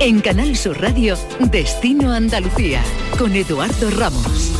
En 0.00 0.20
Canal 0.20 0.56
Sur 0.56 0.80
Radio, 0.80 1.16
Destino 1.52 2.12
Andalucía, 2.12 2.82
con 3.16 3.36
Eduardo 3.36 3.90
Ramos. 3.90 4.52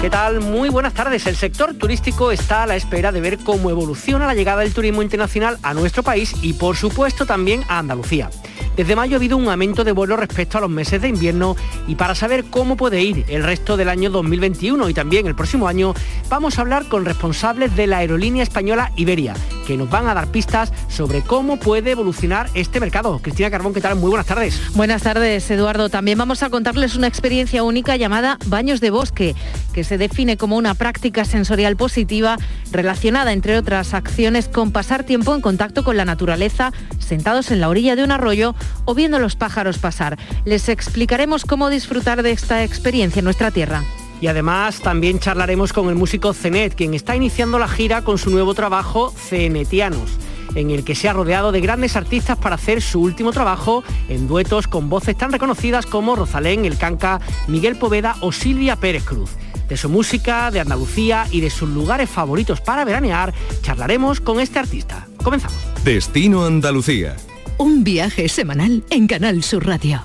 ¿Qué 0.00 0.10
tal? 0.10 0.40
Muy 0.40 0.68
buenas 0.68 0.94
tardes. 0.94 1.24
El 1.28 1.36
sector 1.36 1.74
turístico 1.74 2.32
está 2.32 2.64
a 2.64 2.66
la 2.66 2.74
espera 2.74 3.12
de 3.12 3.20
ver 3.20 3.38
cómo 3.38 3.70
evoluciona 3.70 4.26
la 4.26 4.34
llegada 4.34 4.62
del 4.62 4.74
turismo 4.74 5.00
internacional 5.00 5.58
a 5.62 5.74
nuestro 5.74 6.02
país 6.02 6.34
y 6.42 6.54
por 6.54 6.76
supuesto 6.76 7.24
también 7.24 7.62
a 7.68 7.78
Andalucía. 7.78 8.30
Desde 8.76 8.96
mayo 8.96 9.16
ha 9.16 9.18
habido 9.18 9.36
un 9.36 9.48
aumento 9.48 9.84
de 9.84 9.92
vuelos 9.92 10.18
respecto 10.18 10.56
a 10.56 10.62
los 10.62 10.70
meses 10.70 11.02
de 11.02 11.08
invierno 11.08 11.56
y 11.86 11.94
para 11.94 12.14
saber 12.14 12.44
cómo 12.44 12.76
puede 12.76 13.02
ir 13.02 13.24
el 13.28 13.44
resto 13.44 13.76
del 13.76 13.90
año 13.90 14.08
2021 14.08 14.88
y 14.88 14.94
también 14.94 15.26
el 15.26 15.34
próximo 15.34 15.68
año, 15.68 15.92
vamos 16.30 16.56
a 16.56 16.62
hablar 16.62 16.88
con 16.88 17.04
responsables 17.04 17.76
de 17.76 17.86
la 17.86 17.98
aerolínea 17.98 18.42
española 18.42 18.90
Iberia, 18.96 19.34
que 19.72 19.78
nos 19.78 19.88
van 19.88 20.06
a 20.06 20.12
dar 20.12 20.26
pistas 20.26 20.70
sobre 20.88 21.22
cómo 21.22 21.56
puede 21.56 21.92
evolucionar 21.92 22.50
este 22.52 22.78
mercado. 22.78 23.20
Cristina 23.22 23.50
Carbón, 23.50 23.72
¿qué 23.72 23.80
tal? 23.80 23.96
Muy 23.96 24.10
buenas 24.10 24.26
tardes. 24.26 24.60
Buenas 24.74 25.02
tardes, 25.02 25.50
Eduardo. 25.50 25.88
También 25.88 26.18
vamos 26.18 26.42
a 26.42 26.50
contarles 26.50 26.94
una 26.94 27.06
experiencia 27.06 27.62
única 27.62 27.96
llamada 27.96 28.36
Baños 28.48 28.82
de 28.82 28.90
Bosque, 28.90 29.34
que 29.72 29.82
se 29.82 29.96
define 29.96 30.36
como 30.36 30.58
una 30.58 30.74
práctica 30.74 31.24
sensorial 31.24 31.76
positiva 31.76 32.36
relacionada, 32.70 33.32
entre 33.32 33.56
otras 33.56 33.94
acciones, 33.94 34.46
con 34.46 34.72
pasar 34.72 35.04
tiempo 35.04 35.34
en 35.34 35.40
contacto 35.40 35.84
con 35.84 35.96
la 35.96 36.04
naturaleza, 36.04 36.70
sentados 36.98 37.50
en 37.50 37.62
la 37.62 37.70
orilla 37.70 37.96
de 37.96 38.04
un 38.04 38.10
arroyo 38.10 38.54
o 38.84 38.94
viendo 38.94 39.18
los 39.20 39.36
pájaros 39.36 39.78
pasar. 39.78 40.18
Les 40.44 40.68
explicaremos 40.68 41.46
cómo 41.46 41.70
disfrutar 41.70 42.22
de 42.22 42.32
esta 42.32 42.62
experiencia 42.62 43.20
en 43.20 43.24
nuestra 43.24 43.50
tierra. 43.50 43.82
Y 44.22 44.28
además 44.28 44.80
también 44.80 45.18
charlaremos 45.18 45.74
con 45.74 45.90
el 45.90 45.96
músico 45.96 46.32
Zenet, 46.32 46.74
quien 46.74 46.94
está 46.94 47.14
iniciando 47.14 47.58
la 47.58 47.68
gira 47.68 48.02
con 48.02 48.16
su 48.16 48.30
nuevo 48.30 48.54
trabajo 48.54 49.12
Cenetianos 49.14 50.18
en 50.54 50.70
el 50.70 50.84
que 50.84 50.94
se 50.94 51.08
ha 51.08 51.14
rodeado 51.14 51.50
de 51.50 51.62
grandes 51.62 51.96
artistas 51.96 52.36
para 52.36 52.56
hacer 52.56 52.82
su 52.82 53.00
último 53.00 53.32
trabajo 53.32 53.82
en 54.10 54.28
duetos 54.28 54.68
con 54.68 54.90
voces 54.90 55.16
tan 55.16 55.32
reconocidas 55.32 55.86
como 55.86 56.14
Rosalén, 56.14 56.66
El 56.66 56.76
Canca, 56.76 57.22
Miguel 57.48 57.76
Poveda 57.76 58.16
o 58.20 58.32
Silvia 58.32 58.76
Pérez 58.76 59.02
Cruz. 59.04 59.30
De 59.70 59.78
su 59.78 59.88
música, 59.88 60.50
de 60.50 60.60
Andalucía 60.60 61.26
y 61.30 61.40
de 61.40 61.48
sus 61.48 61.70
lugares 61.70 62.10
favoritos 62.10 62.60
para 62.60 62.84
veranear, 62.84 63.32
charlaremos 63.62 64.20
con 64.20 64.40
este 64.40 64.58
artista. 64.58 65.06
Comenzamos. 65.22 65.56
Destino 65.84 66.44
Andalucía 66.44 67.16
un 67.62 67.84
viaje 67.84 68.28
semanal 68.28 68.82
en 68.90 69.06
Canal 69.06 69.42
Sur 69.44 69.66
Radio. 69.66 70.02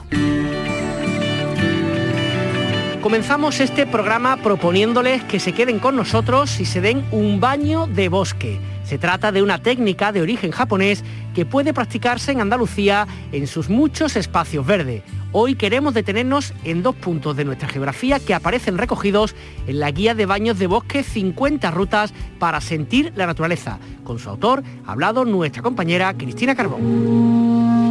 Comenzamos 3.08 3.62
este 3.62 3.88
programa 3.88 4.36
proponiéndoles 4.36 5.24
que 5.24 5.40
se 5.40 5.54
queden 5.54 5.80
con 5.80 5.96
nosotros 5.96 6.60
y 6.60 6.66
se 6.66 6.82
den 6.82 7.06
un 7.12 7.40
baño 7.40 7.88
de 7.88 8.10
bosque. 8.10 8.60
Se 8.84 8.98
trata 8.98 9.32
de 9.32 9.42
una 9.42 9.60
técnica 9.60 10.12
de 10.12 10.22
origen 10.22 10.52
japonés 10.52 11.06
que 11.34 11.46
puede 11.46 11.74
practicarse 11.74 12.34
en 12.34 12.42
Andalucía 12.42 13.08
en 13.32 13.48
sus 13.48 13.70
muchos 13.70 14.18
espacios 14.18 14.66
verdes. 14.66 15.04
Hoy 15.32 15.56
queremos 15.56 15.94
detenernos 15.94 16.54
en 16.66 16.84
dos 16.84 16.96
puntos 16.96 17.38
de 17.38 17.46
nuestra 17.46 17.70
geografía 17.70 18.20
que 18.20 18.34
aparecen 18.34 18.78
recogidos 18.78 19.36
en 19.68 19.80
la 19.80 19.90
guía 19.92 20.14
de 20.14 20.26
baños 20.26 20.60
de 20.60 20.68
bosque 20.68 21.02
50 21.02 21.72
rutas 21.72 22.14
para 22.40 22.60
sentir 22.60 23.14
la 23.16 23.26
naturaleza. 23.26 23.80
Con 24.04 24.20
su 24.20 24.30
autor 24.30 24.64
ha 24.86 24.92
hablado 24.92 25.24
nuestra 25.24 25.64
compañera 25.64 26.14
Cristina 26.14 26.56
Carbón. 26.56 27.87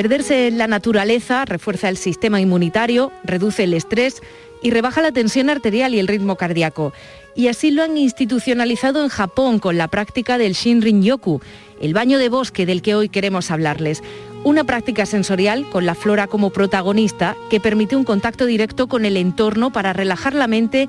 Perderse 0.00 0.46
en 0.46 0.56
la 0.56 0.66
naturaleza 0.66 1.44
refuerza 1.44 1.90
el 1.90 1.98
sistema 1.98 2.40
inmunitario, 2.40 3.12
reduce 3.22 3.64
el 3.64 3.74
estrés 3.74 4.22
y 4.62 4.70
rebaja 4.70 5.02
la 5.02 5.12
tensión 5.12 5.50
arterial 5.50 5.94
y 5.94 5.98
el 5.98 6.08
ritmo 6.08 6.36
cardíaco. 6.36 6.94
Y 7.34 7.48
así 7.48 7.70
lo 7.70 7.82
han 7.82 7.98
institucionalizado 7.98 9.02
en 9.02 9.10
Japón 9.10 9.58
con 9.58 9.76
la 9.76 9.88
práctica 9.88 10.38
del 10.38 10.54
Shinrin-yoku, 10.54 11.42
el 11.82 11.92
baño 11.92 12.16
de 12.16 12.30
bosque 12.30 12.64
del 12.64 12.80
que 12.80 12.94
hoy 12.94 13.10
queremos 13.10 13.50
hablarles. 13.50 14.02
Una 14.42 14.64
práctica 14.64 15.04
sensorial 15.04 15.68
con 15.68 15.84
la 15.84 15.94
flora 15.94 16.28
como 16.28 16.48
protagonista 16.48 17.36
que 17.50 17.60
permite 17.60 17.94
un 17.94 18.04
contacto 18.04 18.46
directo 18.46 18.86
con 18.86 19.04
el 19.04 19.18
entorno 19.18 19.70
para 19.70 19.92
relajar 19.92 20.32
la 20.32 20.46
mente 20.46 20.88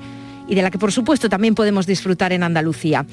y 0.52 0.54
de 0.54 0.60
la 0.60 0.70
que 0.70 0.78
por 0.78 0.92
supuesto 0.92 1.30
también 1.30 1.54
podemos 1.54 1.86
disfrutar 1.86 2.30
en 2.34 2.42
Andalucía. 2.42 3.06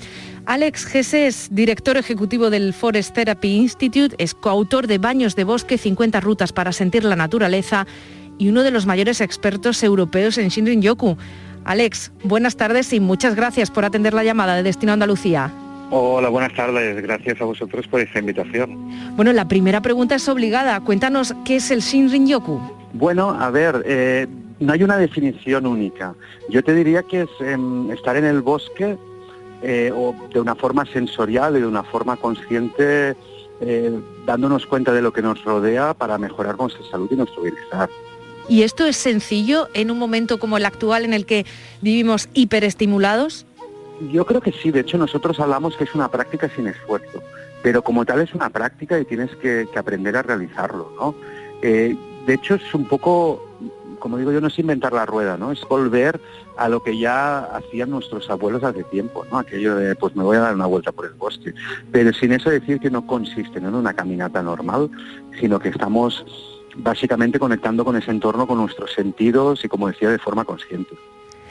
Alex 0.45 0.85
Gesés, 0.85 1.47
director 1.50 1.95
ejecutivo 1.95 2.50
del 2.50 2.73
Forest 2.73 3.13
Therapy 3.13 3.55
Institute, 3.55 4.13
es 4.17 4.33
coautor 4.33 4.88
de 4.88 4.97
Baños 4.97 5.38
de 5.38 5.45
Bosque, 5.45 5.78
50 5.78 6.19
rutas 6.19 6.51
para 6.51 6.73
sentir 6.73 7.05
la 7.05 7.16
naturaleza 7.16 7.88
y 8.38 8.49
uno 8.49 8.61
de 8.61 8.72
los 8.72 8.85
mayores 8.85 9.22
expertos 9.22 9.81
europeos 9.83 10.38
en 10.38 10.49
Shinrin-yoku. 10.49 11.16
Alex, 11.63 12.11
buenas 12.25 12.57
tardes 12.57 12.91
y 12.91 12.99
muchas 12.99 13.35
gracias 13.35 13.72
por 13.72 13.85
atender 13.85 14.13
la 14.13 14.25
llamada 14.25 14.55
de 14.55 14.63
Destino 14.63 14.91
Andalucía. 14.91 15.49
Hola, 15.91 16.28
buenas 16.28 16.53
tardes. 16.53 17.01
Gracias 17.01 17.39
a 17.39 17.45
vosotros 17.45 17.88
por 17.88 18.01
esta 18.01 18.19
invitación. 18.19 19.16
Bueno, 19.16 19.31
la 19.31 19.47
primera 19.47 19.81
pregunta 19.81 20.16
es 20.16 20.28
obligada. 20.28 20.78
Cuéntanos 20.81 21.33
qué 21.45 21.55
es 21.55 21.72
el 21.72 21.79
Shinrin-yoku. 21.79 22.59
Bueno, 22.91 23.29
a 23.29 23.49
ver, 23.49 23.81
eh, 23.85 24.28
no 24.59 24.74
hay 24.74 24.84
una 24.84 24.97
definición 24.97 25.66
única. 25.66 26.16
Yo 26.50 26.64
te 26.64 26.74
diría 26.74 27.03
que 27.03 27.22
es 27.22 27.30
em, 27.40 27.92
estar 27.92 28.16
en 28.18 28.25
el 28.25 28.42
bosque 28.42 28.97
eh, 29.62 29.92
o 29.94 30.16
de 30.34 30.40
una 30.40 30.56
forma 30.56 30.86
sensorial 30.86 31.58
y 31.58 31.62
de 31.62 31.68
una 31.68 31.84
forma 31.84 32.18
consciente, 32.18 33.16
eh, 33.62 34.00
dándonos 34.25 34.66
cuenta 34.66 34.92
de 34.92 35.02
lo 35.02 35.12
que 35.12 35.22
nos 35.22 35.44
rodea 35.44 35.94
para 35.94 36.18
mejorar 36.18 36.58
nuestra 36.58 36.84
salud 36.90 37.09
y 37.12 37.16
nuestro 37.16 37.42
bienestar. 37.42 37.90
¿Y 38.47 38.64
esto 38.64 38.86
es 38.86 38.97
sencillo 38.97 39.68
en 39.74 39.92
un 39.92 40.00
momento 40.00 40.40
como 40.40 40.58
el 40.58 40.66
actual 40.66 41.06
en 41.06 41.14
el 41.14 41.26
que 41.26 41.46
vivimos 41.81 42.30
hiperestimulados? 42.34 43.46
Yo 44.12 44.26
creo 44.26 44.41
que 44.41 44.52
sí, 44.52 44.72
de 44.72 44.80
hecho 44.80 44.97
nosotros 44.97 45.40
hablamos 45.40 45.76
que 45.76 45.84
es 45.84 45.94
una 45.94 46.09
práctica 46.09 46.50
sin 46.56 46.68
esfuerzo, 46.68 47.22
pero 47.62 47.84
como 47.84 48.06
tal 48.06 48.22
es 48.22 48.34
una 48.34 48.50
práctica 48.50 49.00
y 49.00 49.06
tienes 49.06 49.36
que, 49.36 49.68
aprender 49.76 50.16
a 50.16 50.24
realizarlo, 50.24 50.91
¿no? 50.97 51.16
Eh, 51.62 51.96
de 52.26 52.34
hecho 52.34 52.56
es 52.56 52.74
un 52.74 52.86
poco 52.88 53.48
como 53.99 54.17
digo 54.17 54.31
yo, 54.31 54.41
no 54.41 54.47
es 54.47 54.59
inventar 54.59 54.93
la 54.93 55.05
rueda, 55.05 55.37
¿no? 55.37 55.51
Es 55.51 55.61
volver 55.67 56.19
a 56.57 56.69
lo 56.69 56.81
que 56.81 56.97
ya 56.97 57.39
hacían 57.45 57.89
nuestros 57.89 58.29
abuelos 58.29 58.63
hace 58.63 58.83
tiempo, 58.85 59.25
¿no? 59.31 59.37
Aquello 59.37 59.75
de, 59.75 59.95
pues 59.95 60.15
me 60.15 60.23
voy 60.23 60.37
a 60.37 60.41
dar 60.41 60.55
una 60.55 60.65
vuelta 60.65 60.91
por 60.91 61.05
el 61.05 61.13
bosque. 61.13 61.53
Pero 61.91 62.11
sin 62.13 62.33
eso 62.33 62.49
decir 62.49 62.79
que 62.79 62.89
no 62.89 63.05
consiste 63.05 63.59
en 63.59 63.73
una 63.73 63.93
caminata 63.93 64.41
normal, 64.41 64.89
sino 65.39 65.59
que 65.59 65.69
estamos 65.69 66.25
básicamente 66.75 67.39
conectando 67.39 67.85
con 67.85 67.95
ese 67.95 68.11
entorno, 68.11 68.47
con 68.47 68.57
nuestros 68.57 68.93
sentidos 68.93 69.63
y, 69.63 69.67
como 69.67 69.87
decía, 69.87 70.09
de 70.09 70.19
forma 70.19 70.45
consciente. 70.45 70.95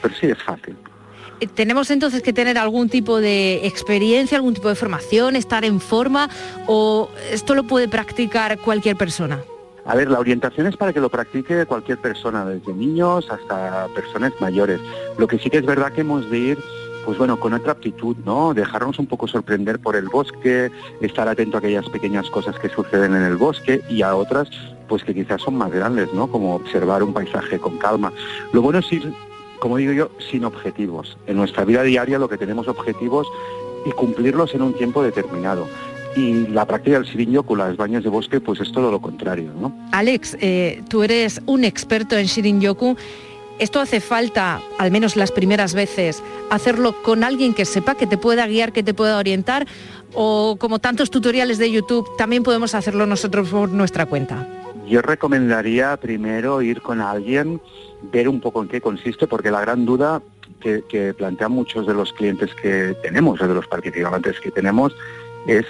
Pero 0.01 0.15
sí 0.15 0.27
es 0.27 0.41
fácil. 0.43 0.75
Eh, 1.39 1.47
¿Tenemos 1.47 1.89
entonces 1.91 2.21
que 2.21 2.33
tener 2.33 2.57
algún 2.57 2.89
tipo 2.89 3.19
de 3.19 3.65
experiencia, 3.65 4.37
algún 4.37 4.53
tipo 4.53 4.69
de 4.69 4.75
formación, 4.75 5.35
estar 5.35 5.63
en 5.65 5.79
forma 5.79 6.29
o 6.67 7.09
esto 7.31 7.55
lo 7.55 7.63
puede 7.63 7.87
practicar 7.87 8.59
cualquier 8.59 8.95
persona? 8.95 9.39
A 9.89 9.95
ver, 9.95 10.07
la 10.11 10.19
orientación 10.19 10.67
es 10.67 10.77
para 10.77 10.93
que 10.93 10.99
lo 10.99 11.09
practique 11.09 11.65
cualquier 11.65 11.97
persona, 11.97 12.45
desde 12.45 12.73
niños 12.73 13.27
hasta 13.31 13.87
personas 13.95 14.31
mayores. 14.39 14.79
Lo 15.17 15.25
que 15.25 15.39
sí 15.39 15.49
que 15.49 15.57
es 15.57 15.65
verdad 15.65 15.91
que 15.91 16.01
hemos 16.01 16.29
de 16.29 16.37
ir 16.37 16.59
pues 17.05 17.17
bueno, 17.17 17.39
con 17.39 17.53
otra 17.53 17.71
actitud, 17.71 18.15
¿no? 18.23 18.53
Dejarnos 18.53 18.99
un 18.99 19.07
poco 19.07 19.27
sorprender 19.27 19.79
por 19.79 19.95
el 19.95 20.07
bosque, 20.07 20.69
estar 21.01 21.27
atento 21.27 21.57
a 21.57 21.59
aquellas 21.59 21.89
pequeñas 21.89 22.29
cosas 22.29 22.59
que 22.59 22.69
suceden 22.69 23.15
en 23.15 23.23
el 23.23 23.35
bosque 23.35 23.81
y 23.89 24.03
a 24.03 24.15
otras, 24.15 24.47
pues 24.87 25.03
que 25.03 25.15
quizás 25.15 25.41
son 25.41 25.55
más 25.55 25.71
grandes, 25.71 26.13
¿no? 26.13 26.27
Como 26.27 26.53
observar 26.53 27.01
un 27.01 27.11
paisaje 27.11 27.57
con 27.57 27.79
calma. 27.79 28.13
Lo 28.53 28.61
bueno 28.61 28.77
es 28.79 28.93
ir, 28.93 29.11
como 29.57 29.77
digo 29.77 29.93
yo, 29.93 30.11
sin 30.19 30.45
objetivos. 30.45 31.17
En 31.25 31.37
nuestra 31.37 31.65
vida 31.65 31.81
diaria 31.81 32.19
lo 32.19 32.29
que 32.29 32.37
tenemos 32.37 32.67
objetivos 32.67 33.25
y 33.87 33.89
cumplirlos 33.93 34.53
en 34.53 34.61
un 34.61 34.73
tiempo 34.73 35.01
determinado 35.01 35.65
y 36.15 36.47
la 36.47 36.65
práctica 36.65 36.99
del 36.99 37.07
Shirin-yoku, 37.07 37.55
los 37.55 37.77
baños 37.77 38.03
de 38.03 38.09
bosque, 38.09 38.39
pues 38.39 38.59
es 38.59 38.71
todo 38.71 38.91
lo 38.91 38.99
contrario. 38.99 39.51
¿no? 39.59 39.73
Alex, 39.91 40.37
eh, 40.39 40.81
tú 40.89 41.03
eres 41.03 41.41
un 41.45 41.63
experto 41.63 42.17
en 42.17 42.25
Shirin-yoku. 42.25 42.97
Esto 43.59 43.81
hace 43.81 43.99
falta, 43.99 44.61
al 44.77 44.89
menos 44.89 45.17
las 45.17 45.31
primeras 45.31 45.73
veces, 45.73 46.23
hacerlo 46.49 46.95
con 47.03 47.23
alguien 47.23 47.53
que 47.53 47.65
sepa, 47.65 47.95
que 47.95 48.07
te 48.07 48.17
pueda 48.17 48.47
guiar, 48.47 48.71
que 48.71 48.83
te 48.83 48.93
pueda 48.93 49.17
orientar, 49.17 49.67
o 50.13 50.55
como 50.57 50.79
tantos 50.79 51.11
tutoriales 51.11 51.57
de 51.57 51.69
YouTube, 51.69 52.07
también 52.17 52.43
podemos 52.43 52.73
hacerlo 52.73 53.05
nosotros 53.05 53.49
por 53.49 53.69
nuestra 53.69 54.05
cuenta. 54.05 54.47
Yo 54.87 55.01
recomendaría 55.01 55.97
primero 55.97 56.61
ir 56.61 56.81
con 56.81 57.01
alguien, 57.01 57.61
ver 58.13 58.29
un 58.29 58.39
poco 58.39 58.61
en 58.61 58.69
qué 58.69 58.79
consiste, 58.79 59.27
porque 59.27 59.51
la 59.51 59.59
gran 59.59 59.85
duda 59.85 60.21
que, 60.61 60.83
que 60.87 61.13
plantean 61.13 61.51
muchos 61.51 61.85
de 61.85 61.93
los 61.93 62.13
clientes 62.13 62.49
que 62.55 62.95
tenemos, 63.03 63.41
o 63.41 63.47
de 63.47 63.53
los 63.53 63.67
participantes 63.67 64.39
que 64.39 64.51
tenemos, 64.51 64.95
es 65.47 65.65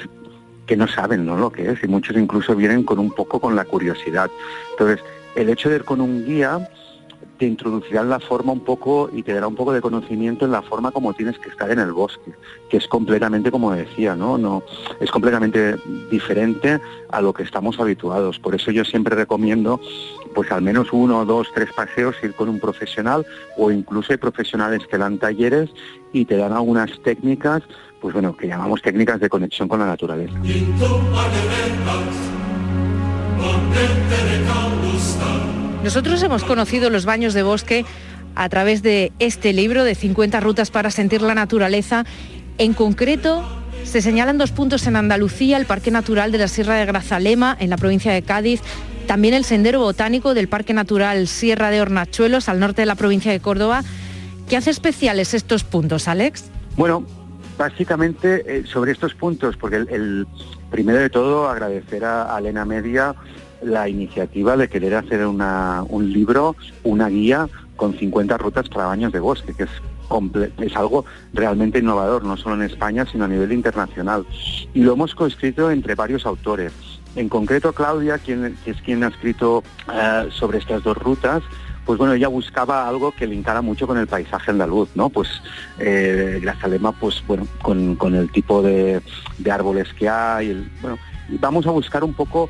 que 0.70 0.78
no 0.78 0.88
saben 0.88 1.26
¿no? 1.26 1.36
lo 1.36 1.52
que 1.52 1.72
es 1.72 1.84
y 1.84 1.88
muchos 1.88 2.16
incluso 2.16 2.56
vienen 2.56 2.84
con 2.84 3.00
un 3.00 3.10
poco 3.10 3.40
con 3.40 3.56
la 3.56 3.66
curiosidad. 3.66 4.30
Entonces, 4.70 5.04
el 5.36 5.50
hecho 5.50 5.68
de 5.68 5.78
ir 5.78 5.84
con 5.84 6.00
un 6.00 6.24
guía 6.24 6.70
te 7.40 7.46
introducirá 7.46 8.02
en 8.02 8.10
la 8.10 8.20
forma 8.20 8.52
un 8.52 8.60
poco 8.60 9.10
y 9.12 9.24
te 9.24 9.34
dará 9.34 9.48
un 9.48 9.56
poco 9.56 9.72
de 9.72 9.82
conocimiento 9.82 10.46
en 10.46 10.52
la 10.52 10.62
forma 10.62 10.92
como 10.92 11.14
tienes 11.14 11.40
que 11.40 11.50
estar 11.50 11.72
en 11.72 11.80
el 11.80 11.94
bosque, 11.94 12.34
que 12.70 12.78
es 12.78 12.88
completamente, 12.88 13.50
como 13.50 13.72
decía, 13.72 14.16
¿no? 14.16 14.38
no 14.38 14.62
es 15.00 15.10
completamente 15.10 15.78
diferente 16.12 16.80
a 17.10 17.22
lo 17.22 17.34
que 17.34 17.44
estamos 17.44 17.80
habituados. 17.80 18.40
Por 18.40 18.56
eso 18.56 18.72
yo 18.72 18.84
siempre 18.84 19.16
recomiendo 19.16 19.80
pues 20.36 20.52
al 20.52 20.62
menos 20.62 20.90
uno, 20.92 21.26
dos, 21.26 21.48
tres 21.56 21.72
paseos 21.74 22.16
ir 22.22 22.36
con 22.36 22.50
un 22.50 22.60
profesional 22.60 23.26
o 23.58 23.72
incluso 23.72 24.12
hay 24.12 24.18
profesionales 24.18 24.86
que 24.86 24.98
dan 24.98 25.18
talleres 25.18 25.70
y 26.12 26.26
te 26.26 26.36
dan 26.36 26.52
algunas 26.52 26.92
técnicas, 27.04 27.64
pues 28.02 28.14
bueno, 28.14 28.36
que 28.36 28.48
llamamos 28.48 28.82
técnicas 28.82 29.20
de 29.22 29.30
conexión 29.30 29.70
con 29.70 29.80
la 29.80 29.86
naturaleza. 29.86 30.38
Nosotros 35.84 36.22
hemos 36.24 36.44
conocido 36.44 36.90
los 36.90 37.06
baños 37.06 37.34
de 37.34 37.42
bosque 37.42 37.86
a 38.36 38.50
través 38.50 38.84
de 38.84 39.14
este 39.20 39.54
libro 39.54 39.86
de 39.86 39.96
50 39.96 40.40
rutas 40.42 40.72
para 40.72 40.92
sentir 40.92 41.22
la 41.22 41.36
naturaleza. 41.36 42.06
En 42.58 42.74
concreto, 42.74 43.46
se 43.86 44.02
señalan 44.02 44.38
dos 44.38 44.52
puntos 44.52 44.86
en 44.88 44.98
Andalucía, 44.98 45.56
el 45.56 45.66
Parque 45.66 45.90
Natural 45.90 46.34
de 46.34 46.38
la 46.38 46.50
Sierra 46.50 46.76
de 46.76 46.86
Grazalema, 46.86 47.56
en 47.60 47.70
la 47.70 47.78
provincia 47.78 48.12
de 48.12 48.22
Cádiz, 48.22 48.62
también 49.08 49.34
el 49.34 49.46
Sendero 49.46 49.80
Botánico 49.80 50.34
del 50.34 50.50
Parque 50.50 50.74
Natural 50.74 51.28
Sierra 51.28 51.72
de 51.72 51.82
Hornachuelos, 51.82 52.50
al 52.50 52.60
norte 52.60 52.82
de 52.82 52.86
la 52.86 52.96
provincia 52.96 53.32
de 53.32 53.40
Córdoba. 53.40 53.84
¿Qué 54.50 54.58
hace 54.58 54.72
especiales 54.72 55.34
estos 55.34 55.64
puntos, 55.64 56.10
Alex? 56.10 56.52
Bueno, 56.76 57.06
básicamente 57.58 58.44
eh, 58.46 58.66
sobre 58.66 58.92
estos 58.92 59.14
puntos, 59.14 59.56
porque 59.56 59.78
el, 59.78 60.28
primero 60.70 61.00
de 61.00 61.10
todo 61.10 61.48
agradecer 61.48 62.04
a, 62.04 62.36
a 62.36 62.40
Elena 62.40 62.66
Media 62.66 63.16
la 63.62 63.90
iniciativa 63.90 64.58
de 64.58 64.70
querer 64.70 64.96
hacer 64.96 65.26
un 65.26 66.14
libro, 66.14 66.56
una 66.84 67.10
guía 67.10 67.48
con 67.76 67.98
50 67.98 68.38
rutas 68.38 68.70
para 68.70 68.88
baños 68.88 69.12
de 69.12 69.20
bosque, 69.20 69.54
que 69.54 69.64
es, 69.64 69.70
es 70.60 70.76
algo 70.76 71.06
realmente 71.34 71.80
innovador, 71.80 72.24
no 72.24 72.38
solo 72.38 72.56
en 72.56 72.64
España, 72.64 73.06
sino 73.12 73.26
a 73.26 73.28
nivel 73.28 73.52
internacional. 73.52 74.26
Y 74.74 74.82
lo 74.82 74.94
hemos 74.94 75.16
coescrito 75.16 75.72
entre 75.72 75.96
varios 75.96 76.26
autores. 76.26 76.74
En 77.16 77.30
concreto, 77.30 77.74
Claudia, 77.74 78.18
quien, 78.18 78.58
que 78.64 78.72
es 78.72 78.82
quien 78.82 79.04
ha 79.04 79.08
escrito 79.08 79.64
eh, 79.92 80.30
sobre 80.32 80.60
estas 80.60 80.84
dos 80.84 80.98
rutas, 80.98 81.42
pues 81.90 81.98
bueno, 81.98 82.14
ella 82.14 82.28
buscaba 82.28 82.88
algo 82.88 83.12
que 83.12 83.26
linkara 83.26 83.64
mucho 83.64 83.88
con 83.88 83.98
el 83.98 84.06
paisaje 84.06 84.52
andaluz, 84.52 84.90
¿no? 84.94 85.10
Pues 85.10 85.28
eh, 85.80 86.38
Grazalema, 86.40 86.92
pues 86.92 87.24
bueno, 87.26 87.48
con, 87.64 88.14
el 88.14 88.32
tipo 88.32 88.62
de, 88.62 89.02
árboles 89.50 89.92
que 89.96 90.08
hay, 90.08 90.70
bueno, 90.82 91.00
vamos 91.40 91.66
a 91.66 91.72
buscar 91.72 92.04
un 92.04 92.14
poco 92.14 92.48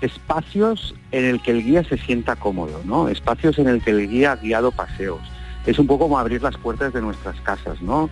espacios 0.00 0.94
en 1.12 1.24
el 1.24 1.40
que 1.40 1.52
el 1.52 1.62
guía 1.62 1.84
se 1.84 1.98
sienta 1.98 2.36
cómodo, 2.36 2.80
¿no? 2.84 3.08
Espacios 3.08 3.58
en 3.58 3.68
el 3.68 3.82
que 3.82 3.90
el 3.90 4.08
guía 4.08 4.32
ha 4.32 4.36
guiado 4.36 4.72
paseos. 4.72 5.20
Es 5.66 5.78
un 5.78 5.86
poco 5.86 6.04
como 6.04 6.18
abrir 6.18 6.42
las 6.42 6.56
puertas 6.56 6.92
de 6.92 7.00
nuestras 7.00 7.40
casas, 7.40 7.80
¿no? 7.80 8.10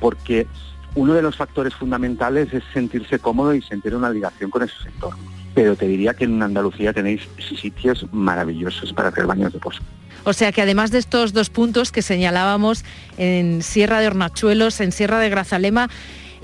Porque 0.00 0.46
uno 0.94 1.14
de 1.14 1.22
los 1.22 1.36
factores 1.36 1.74
fundamentales 1.74 2.52
es 2.52 2.62
sentirse 2.72 3.18
cómodo 3.18 3.54
y 3.54 3.62
sentir 3.62 3.94
una 3.94 4.10
ligación 4.10 4.50
con 4.50 4.62
esos 4.62 4.84
entornos. 4.86 5.24
Pero 5.54 5.76
te 5.76 5.86
diría 5.86 6.14
que 6.14 6.24
en 6.24 6.42
Andalucía 6.42 6.92
tenéis 6.92 7.22
sitios 7.38 8.06
maravillosos 8.12 8.92
para 8.92 9.08
hacer 9.08 9.26
baños 9.26 9.52
de 9.52 9.58
bosque. 9.60 9.84
O 10.24 10.32
sea 10.32 10.52
que 10.52 10.62
además 10.62 10.90
de 10.90 10.98
estos 10.98 11.32
dos 11.32 11.50
puntos 11.50 11.92
que 11.92 12.02
señalábamos 12.02 12.84
en 13.18 13.62
Sierra 13.62 14.00
de 14.00 14.06
Hornachuelos, 14.06 14.80
en 14.80 14.90
Sierra 14.90 15.18
de 15.18 15.28
Grazalema, 15.28 15.90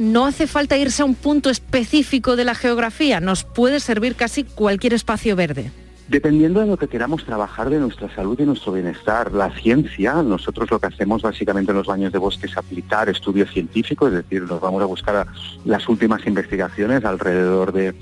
no 0.00 0.26
hace 0.26 0.46
falta 0.46 0.76
irse 0.76 1.02
a 1.02 1.04
un 1.04 1.14
punto 1.14 1.50
específico 1.50 2.34
de 2.34 2.44
la 2.44 2.54
geografía, 2.54 3.20
nos 3.20 3.44
puede 3.44 3.80
servir 3.80 4.16
casi 4.16 4.44
cualquier 4.44 4.94
espacio 4.94 5.36
verde. 5.36 5.70
Dependiendo 6.08 6.58
de 6.58 6.66
lo 6.66 6.76
que 6.76 6.88
queramos 6.88 7.24
trabajar 7.24 7.70
de 7.70 7.78
nuestra 7.78 8.12
salud 8.16 8.40
y 8.40 8.44
nuestro 8.44 8.72
bienestar, 8.72 9.30
la 9.32 9.54
ciencia, 9.54 10.14
nosotros 10.22 10.68
lo 10.68 10.80
que 10.80 10.88
hacemos 10.88 11.22
básicamente 11.22 11.70
en 11.70 11.76
los 11.76 11.86
baños 11.86 12.12
de 12.12 12.18
bosque 12.18 12.46
es 12.46 12.56
aplicar 12.56 13.08
estudios 13.08 13.48
científicos, 13.52 14.08
es 14.08 14.24
decir, 14.24 14.42
nos 14.42 14.60
vamos 14.60 14.82
a 14.82 14.86
buscar 14.86 15.28
las 15.64 15.88
últimas 15.88 16.26
investigaciones 16.26 17.04
alrededor 17.04 17.72
de, 17.72 17.94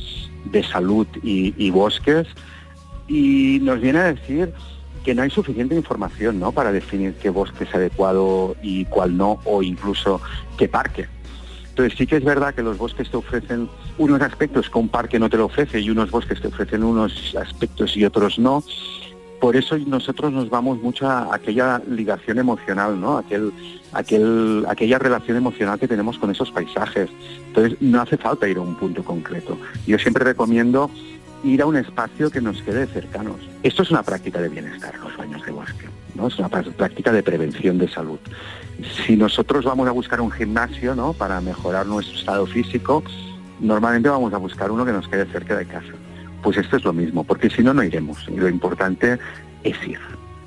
salud 0.72 1.06
y, 1.22 1.52
y, 1.58 1.70
bosques 1.70 2.26
y 3.08 3.58
nos 3.60 3.80
viene 3.80 3.98
a 3.98 4.14
decir 4.14 4.54
que 5.04 5.14
no 5.14 5.22
hay 5.22 5.30
suficiente 5.30 5.74
información 5.74 6.40
¿no? 6.40 6.52
para 6.52 6.72
definir 6.72 7.14
qué 7.14 7.28
bosque 7.28 7.64
es 7.64 7.74
adecuado 7.74 8.56
y 8.62 8.86
cuál 8.86 9.16
no, 9.18 9.38
o 9.44 9.62
incluso 9.62 10.20
qué 10.56 10.68
parque. 10.68 11.08
Entonces 11.78 11.96
sí 11.96 12.08
que 12.08 12.16
es 12.16 12.24
verdad 12.24 12.52
que 12.56 12.62
los 12.64 12.76
bosques 12.76 13.08
te 13.08 13.16
ofrecen 13.16 13.68
unos 13.98 14.20
aspectos 14.20 14.68
que 14.68 14.78
un 14.80 14.88
parque 14.88 15.20
no 15.20 15.30
te 15.30 15.36
lo 15.36 15.44
ofrece 15.44 15.78
y 15.78 15.88
unos 15.90 16.10
bosques 16.10 16.40
te 16.40 16.48
ofrecen 16.48 16.82
unos 16.82 17.36
aspectos 17.40 17.96
y 17.96 18.04
otros 18.04 18.36
no. 18.36 18.64
Por 19.40 19.54
eso 19.54 19.78
nosotros 19.78 20.32
nos 20.32 20.50
vamos 20.50 20.82
mucho 20.82 21.08
a 21.08 21.32
aquella 21.32 21.80
ligación 21.88 22.40
emocional, 22.40 23.00
¿no? 23.00 23.18
Aquel, 23.18 23.52
aquel, 23.92 24.66
aquella 24.68 24.98
relación 24.98 25.36
emocional 25.36 25.78
que 25.78 25.86
tenemos 25.86 26.18
con 26.18 26.32
esos 26.32 26.50
paisajes. 26.50 27.10
Entonces 27.46 27.80
no 27.80 28.00
hace 28.00 28.16
falta 28.16 28.48
ir 28.48 28.56
a 28.56 28.62
un 28.62 28.74
punto 28.74 29.04
concreto. 29.04 29.56
Yo 29.86 30.00
siempre 30.00 30.24
recomiendo 30.24 30.90
ir 31.44 31.62
a 31.62 31.66
un 31.66 31.76
espacio 31.76 32.28
que 32.28 32.40
nos 32.40 32.60
quede 32.62 32.88
cercanos. 32.88 33.36
Esto 33.62 33.84
es 33.84 33.92
una 33.92 34.02
práctica 34.02 34.40
de 34.40 34.48
bienestar, 34.48 34.98
los 34.98 35.16
baños 35.16 35.46
de 35.46 35.52
bosque, 35.52 35.86
¿no? 36.16 36.26
Es 36.26 36.36
una 36.40 36.48
práctica 36.48 37.12
de 37.12 37.22
prevención 37.22 37.78
de 37.78 37.88
salud 37.88 38.18
si 39.06 39.16
nosotros 39.16 39.64
vamos 39.64 39.88
a 39.88 39.92
buscar 39.92 40.20
un 40.20 40.30
gimnasio 40.30 40.94
¿no? 40.94 41.12
para 41.12 41.40
mejorar 41.40 41.86
nuestro 41.86 42.16
estado 42.16 42.46
físico, 42.46 43.02
normalmente 43.60 44.08
vamos 44.08 44.32
a 44.32 44.38
buscar 44.38 44.70
uno 44.70 44.84
que 44.84 44.92
nos 44.92 45.08
quede 45.08 45.26
cerca 45.26 45.56
de 45.56 45.66
casa. 45.66 45.92
Pues 46.42 46.56
esto 46.56 46.76
es 46.76 46.84
lo 46.84 46.92
mismo, 46.92 47.24
porque 47.24 47.50
si 47.50 47.62
no, 47.62 47.74
no 47.74 47.82
iremos. 47.82 48.26
Y 48.28 48.36
lo 48.36 48.48
importante 48.48 49.18
es 49.64 49.76
ir. 49.86 49.98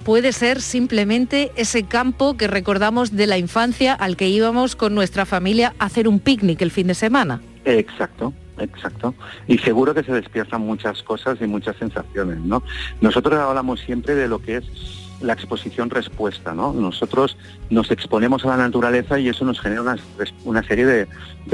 Puede 0.05 0.31
ser 0.31 0.61
simplemente 0.61 1.51
ese 1.55 1.83
campo 1.83 2.35
que 2.35 2.47
recordamos 2.47 3.15
de 3.15 3.27
la 3.27 3.37
infancia 3.37 3.93
al 3.93 4.17
que 4.17 4.29
íbamos 4.29 4.75
con 4.75 4.95
nuestra 4.95 5.25
familia 5.25 5.75
a 5.77 5.85
hacer 5.85 6.07
un 6.07 6.19
picnic 6.19 6.61
el 6.61 6.71
fin 6.71 6.87
de 6.87 6.95
semana. 6.95 7.41
Exacto, 7.65 8.33
exacto. 8.57 9.13
Y 9.47 9.59
seguro 9.59 9.93
que 9.93 10.03
se 10.03 10.13
despiertan 10.13 10.61
muchas 10.61 11.03
cosas 11.03 11.37
y 11.41 11.45
muchas 11.45 11.75
sensaciones, 11.75 12.39
¿no? 12.39 12.63
Nosotros 12.99 13.37
hablamos 13.37 13.81
siempre 13.81 14.15
de 14.15 14.27
lo 14.27 14.39
que 14.39 14.57
es 14.57 15.00
la 15.21 15.33
exposición 15.33 15.89
respuesta, 15.89 16.53
¿no? 16.53 16.73
Nosotros 16.73 17.37
nos 17.69 17.91
exponemos 17.91 18.43
a 18.45 18.49
la 18.49 18.57
naturaleza 18.57 19.19
y 19.19 19.29
eso 19.29 19.45
nos 19.45 19.59
genera 19.59 19.97
una, 20.43 20.63
serie 20.63 20.85
de, 20.85 21.07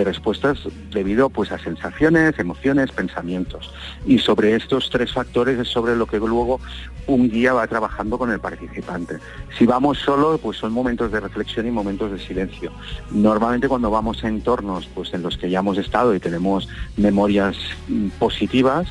respuestas 0.04 0.60
debido 0.92 1.30
pues 1.30 1.52
a 1.52 1.60
sensaciones, 1.60 2.38
emociones, 2.40 2.92
pensamientos. 2.92 3.74
Y 4.06 4.20
sobre 4.20 4.56
estos 4.56 4.90
tres 4.90 5.14
factores 5.14 5.60
es 5.60 5.68
sobre 5.68 5.96
lo 5.96 6.06
que 6.06 6.18
luego 6.18 6.60
un 7.08 7.30
guía 7.30 7.54
va 7.54 7.68
trabajando 7.68 8.18
con 8.18 8.32
el 8.32 8.40
participante. 8.40 9.18
Si 9.58 9.66
vamos 9.66 10.00
solo, 10.00 10.38
pues 10.38 10.58
son 10.58 10.72
momentos 10.72 11.12
de 11.12 11.20
reflexión 11.20 11.68
y 11.68 11.72
momentos 11.72 12.12
de 12.12 12.20
silencio. 12.20 12.72
Normalmente 13.12 13.68
cuando 13.68 13.90
vamos 13.90 14.24
a 14.24 14.28
entornos 14.28 14.88
pues 14.94 15.14
en 15.14 15.24
los 15.24 15.38
que 15.38 15.50
ya 15.50 15.60
hemos 15.60 15.78
estado 15.78 16.14
y 16.16 16.20
tenemos 16.20 16.68
memorias 16.96 17.56
mm, 17.88 18.10
positivas, 18.20 18.88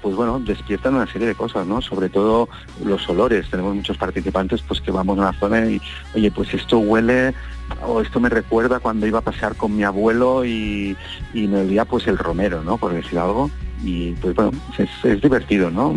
pues 0.00 0.14
bueno, 0.16 0.40
despiertan 0.40 0.94
una 0.94 1.06
serie 1.06 1.28
de 1.28 1.34
cosas, 1.34 1.66
¿no? 1.66 1.80
Sobre 1.80 2.08
todo 2.08 2.48
los 2.84 3.08
olores. 3.08 3.48
Tenemos 3.50 3.74
muchos 3.74 3.96
participantes 3.96 4.62
pues 4.62 4.80
que 4.80 4.90
vamos 4.90 5.18
a 5.18 5.22
una 5.22 5.32
zona 5.38 5.66
y, 5.66 5.80
oye, 6.14 6.30
pues 6.30 6.52
esto 6.54 6.78
huele 6.78 7.34
o 7.82 8.00
esto 8.00 8.20
me 8.20 8.28
recuerda 8.28 8.80
cuando 8.80 9.06
iba 9.06 9.20
a 9.20 9.22
pasear 9.22 9.56
con 9.56 9.76
mi 9.76 9.84
abuelo 9.84 10.44
y, 10.44 10.96
me 11.34 11.60
olía 11.60 11.84
pues 11.84 12.06
el 12.06 12.18
romero, 12.18 12.62
¿no? 12.62 12.78
Por 12.78 12.92
decir 12.92 13.18
algo. 13.18 13.50
Y 13.82 14.12
pues 14.12 14.34
bueno, 14.34 14.52
es, 14.76 15.20
divertido, 15.22 15.70
¿no? 15.70 15.94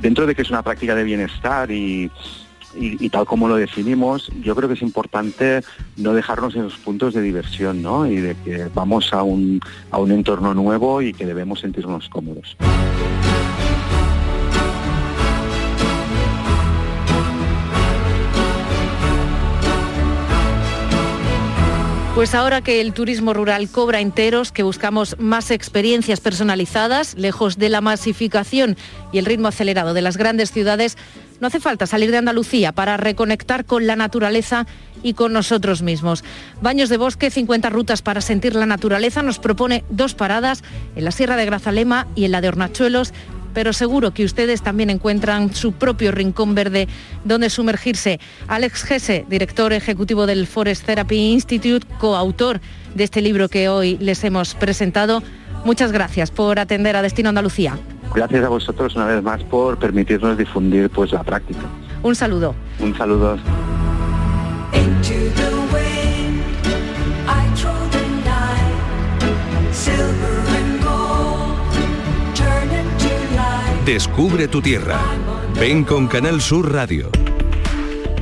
Dentro 0.00 0.26
de 0.26 0.34
que 0.34 0.42
es 0.42 0.50
una 0.50 0.62
práctica 0.62 0.94
de 0.94 1.04
bienestar 1.04 1.70
y, 1.70 2.10
y, 2.78 3.08
tal 3.10 3.26
como 3.26 3.48
lo 3.48 3.56
definimos, 3.56 4.30
yo 4.42 4.54
creo 4.54 4.68
que 4.68 4.74
es 4.74 4.82
importante 4.82 5.62
no 5.96 6.14
dejarnos 6.14 6.54
en 6.54 6.66
esos 6.66 6.78
puntos 6.78 7.14
de 7.14 7.22
diversión, 7.22 7.82
¿no? 7.82 8.06
Y 8.06 8.16
de 8.16 8.36
que 8.44 8.68
vamos 8.74 9.12
a 9.12 9.22
un, 9.22 9.60
a 9.90 9.98
un 9.98 10.12
entorno 10.12 10.54
nuevo 10.54 11.02
y 11.02 11.12
que 11.12 11.26
debemos 11.26 11.60
sentirnos 11.60 12.08
cómodos. 12.08 12.56
Pues 22.18 22.34
ahora 22.34 22.62
que 22.62 22.80
el 22.80 22.94
turismo 22.94 23.32
rural 23.32 23.68
cobra 23.70 24.00
enteros, 24.00 24.50
que 24.50 24.64
buscamos 24.64 25.14
más 25.20 25.52
experiencias 25.52 26.18
personalizadas, 26.18 27.14
lejos 27.14 27.58
de 27.58 27.68
la 27.68 27.80
masificación 27.80 28.76
y 29.12 29.18
el 29.18 29.24
ritmo 29.24 29.46
acelerado 29.46 29.94
de 29.94 30.02
las 30.02 30.16
grandes 30.16 30.50
ciudades, 30.50 30.98
no 31.38 31.46
hace 31.46 31.60
falta 31.60 31.86
salir 31.86 32.10
de 32.10 32.16
Andalucía 32.16 32.72
para 32.72 32.96
reconectar 32.96 33.64
con 33.64 33.86
la 33.86 33.94
naturaleza 33.94 34.66
y 35.04 35.14
con 35.14 35.32
nosotros 35.32 35.82
mismos. 35.82 36.24
Baños 36.60 36.88
de 36.88 36.96
Bosque, 36.96 37.30
50 37.30 37.70
rutas 37.70 38.02
para 38.02 38.20
sentir 38.20 38.56
la 38.56 38.66
naturaleza, 38.66 39.22
nos 39.22 39.38
propone 39.38 39.84
dos 39.88 40.14
paradas 40.14 40.64
en 40.96 41.04
la 41.04 41.12
Sierra 41.12 41.36
de 41.36 41.46
Grazalema 41.46 42.08
y 42.16 42.24
en 42.24 42.32
la 42.32 42.40
de 42.40 42.48
Hornachuelos 42.48 43.12
pero 43.58 43.72
seguro 43.72 44.12
que 44.12 44.24
ustedes 44.24 44.62
también 44.62 44.88
encuentran 44.88 45.52
su 45.52 45.72
propio 45.72 46.12
rincón 46.12 46.54
verde 46.54 46.86
donde 47.24 47.50
sumergirse. 47.50 48.20
Alex 48.46 48.84
Gese, 48.84 49.26
director 49.28 49.72
ejecutivo 49.72 50.26
del 50.26 50.46
Forest 50.46 50.86
Therapy 50.86 51.32
Institute, 51.32 51.84
coautor 51.98 52.60
de 52.94 53.02
este 53.02 53.20
libro 53.20 53.48
que 53.48 53.68
hoy 53.68 53.98
les 53.98 54.22
hemos 54.22 54.54
presentado. 54.54 55.24
Muchas 55.64 55.90
gracias 55.90 56.30
por 56.30 56.60
atender 56.60 56.94
a 56.94 57.02
Destino 57.02 57.30
Andalucía. 57.30 57.76
Gracias 58.14 58.44
a 58.44 58.48
vosotros 58.48 58.94
una 58.94 59.06
vez 59.06 59.24
más 59.24 59.42
por 59.42 59.76
permitirnos 59.76 60.38
difundir 60.38 60.88
pues 60.88 61.10
la 61.10 61.24
práctica. 61.24 61.62
Un 62.04 62.14
saludo. 62.14 62.54
Un 62.78 62.96
saludo. 62.96 63.38
Descubre 73.88 74.48
tu 74.48 74.60
tierra. 74.60 75.00
Ven 75.58 75.82
con 75.82 76.08
Canal 76.08 76.42
Sur 76.42 76.70
Radio. 76.70 77.08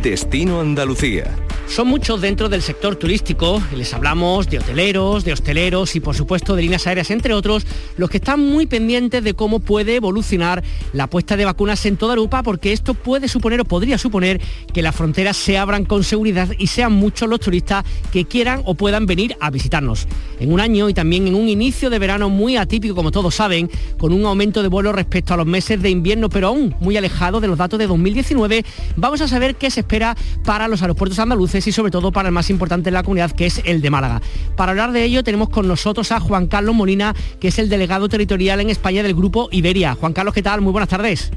Destino 0.01 0.61
Andalucía 0.61 1.46
son 1.69 1.89
muchos 1.89 2.21
dentro 2.21 2.49
del 2.49 2.63
sector 2.63 2.97
turístico, 2.97 3.61
les 3.75 3.93
hablamos 3.93 4.49
de 4.49 4.59
hoteleros, 4.59 5.25
de 5.25 5.33
hosteleros 5.33 5.97
y 5.97 6.01
por 6.01 6.15
supuesto 6.15 6.55
de 6.55 6.63
líneas 6.63 6.87
aéreas, 6.87 7.11
entre 7.11 7.35
otros, 7.35 7.67
los 7.97 8.09
que 8.09 8.19
están 8.19 8.41
muy 8.41 8.67
pendientes 8.67 9.23
de 9.25 9.35
cómo 9.35 9.59
puede 9.59 9.97
evolucionar 9.97 10.63
la 10.93 11.09
puesta 11.09 11.37
de 11.37 11.45
vacunas 11.45 11.85
en 11.85 11.97
toda 11.97 12.15
Europa, 12.15 12.43
porque 12.43 12.73
esto 12.73 12.95
puede 12.95 13.29
suponer 13.29 13.61
o 13.61 13.65
podría 13.65 13.99
suponer 13.99 14.41
que 14.73 14.81
las 14.81 14.95
fronteras 14.95 15.37
se 15.37 15.59
abran 15.59 15.85
con 15.85 16.05
seguridad 16.05 16.49
y 16.57 16.69
sean 16.69 16.93
muchos 16.93 17.29
los 17.29 17.41
turistas 17.41 17.85
que 18.13 18.25
quieran 18.25 18.63
o 18.65 18.75
puedan 18.75 19.07
venir 19.07 19.37
a 19.41 19.51
visitarnos. 19.51 20.07
En 20.39 20.53
un 20.53 20.61
año 20.61 20.89
y 20.89 20.95
también 20.95 21.27
en 21.27 21.35
un 21.35 21.49
inicio 21.49 21.91
de 21.91 21.99
verano 21.99 22.31
muy 22.31 22.57
atípico, 22.57 22.95
como 22.95 23.11
todos 23.11 23.35
saben, 23.35 23.71
con 23.99 24.13
un 24.13 24.25
aumento 24.25 24.63
de 24.63 24.69
vuelos 24.69 24.95
respecto 24.95 25.35
a 25.35 25.37
los 25.37 25.47
meses 25.47 25.83
de 25.83 25.91
invierno, 25.91 26.29
pero 26.29 26.49
aún 26.49 26.75
muy 26.81 26.97
alejado 26.97 27.41
de 27.41 27.49
los 27.49 27.59
datos 27.59 27.79
de 27.79 27.87
2019, 27.87 28.65
vamos 28.97 29.21
a 29.21 29.29
saber 29.29 29.57
qué 29.57 29.71
se 29.71 29.81
espera 29.81 30.17
para 30.45 30.69
los 30.69 30.83
aeropuertos 30.83 31.19
andaluces 31.19 31.56
y 31.65 31.73
sobre 31.73 31.91
todo 31.91 32.13
para 32.13 32.29
el 32.29 32.35
más 32.35 32.51
importante 32.51 32.91
en 32.91 32.95
la 32.95 33.03
comunidad, 33.03 33.31
que 33.31 33.47
es 33.47 33.63
el 33.65 33.81
de 33.81 33.89
Málaga. 33.89 34.21
Para 34.57 34.73
hablar 34.73 34.93
de 34.93 35.05
ello 35.05 35.25
tenemos 35.25 35.49
con 35.49 35.67
nosotros 35.67 36.13
a 36.13 36.21
Juan 36.21 36.49
Carlos 36.49 36.75
Molina, 36.75 37.15
que 37.41 37.49
es 37.49 37.59
el 37.59 37.69
delegado 37.69 38.09
territorial 38.09 38.61
en 38.61 38.69
España 38.69 39.03
del 39.03 39.15
Grupo 39.15 39.49
Iberia. 39.53 39.95
Juan 39.95 40.13
Carlos, 40.13 40.35
¿qué 40.35 40.43
tal? 40.43 40.61
Muy 40.61 40.73
buenas 40.73 40.91
tardes. 40.91 41.31